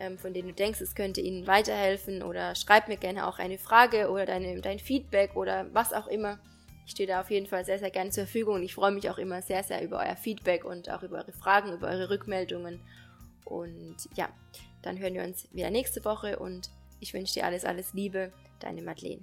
ähm, 0.00 0.18
von 0.18 0.32
denen 0.32 0.48
du 0.48 0.54
denkst, 0.54 0.80
es 0.80 0.94
könnte 0.94 1.20
ihnen 1.20 1.46
weiterhelfen. 1.46 2.22
Oder 2.22 2.54
schreib 2.54 2.88
mir 2.88 2.96
gerne 2.96 3.26
auch 3.26 3.38
eine 3.38 3.58
Frage 3.58 4.10
oder 4.10 4.24
deine, 4.24 4.60
dein 4.60 4.78
Feedback 4.78 5.36
oder 5.36 5.66
was 5.74 5.92
auch 5.92 6.06
immer. 6.06 6.38
Ich 6.86 6.92
stehe 6.92 7.06
da 7.06 7.20
auf 7.20 7.30
jeden 7.30 7.46
Fall 7.46 7.64
sehr, 7.64 7.78
sehr 7.78 7.90
gerne 7.90 8.10
zur 8.10 8.24
Verfügung 8.24 8.56
und 8.56 8.62
ich 8.62 8.74
freue 8.74 8.92
mich 8.92 9.08
auch 9.10 9.18
immer 9.18 9.42
sehr, 9.42 9.62
sehr 9.62 9.82
über 9.82 10.00
euer 10.00 10.16
Feedback 10.16 10.64
und 10.64 10.90
auch 10.90 11.02
über 11.02 11.18
eure 11.18 11.32
Fragen, 11.32 11.72
über 11.72 11.88
eure 11.88 12.10
Rückmeldungen. 12.10 12.80
Und 13.44 13.96
ja, 14.16 14.28
dann 14.82 14.98
hören 14.98 15.14
wir 15.14 15.22
uns 15.22 15.48
wieder 15.52 15.70
nächste 15.70 16.04
Woche 16.04 16.38
und 16.38 16.70
ich 17.00 17.14
wünsche 17.14 17.34
dir 17.34 17.46
alles, 17.46 17.64
alles 17.64 17.92
Liebe, 17.92 18.32
deine 18.60 18.82
Madeleine. 18.82 19.22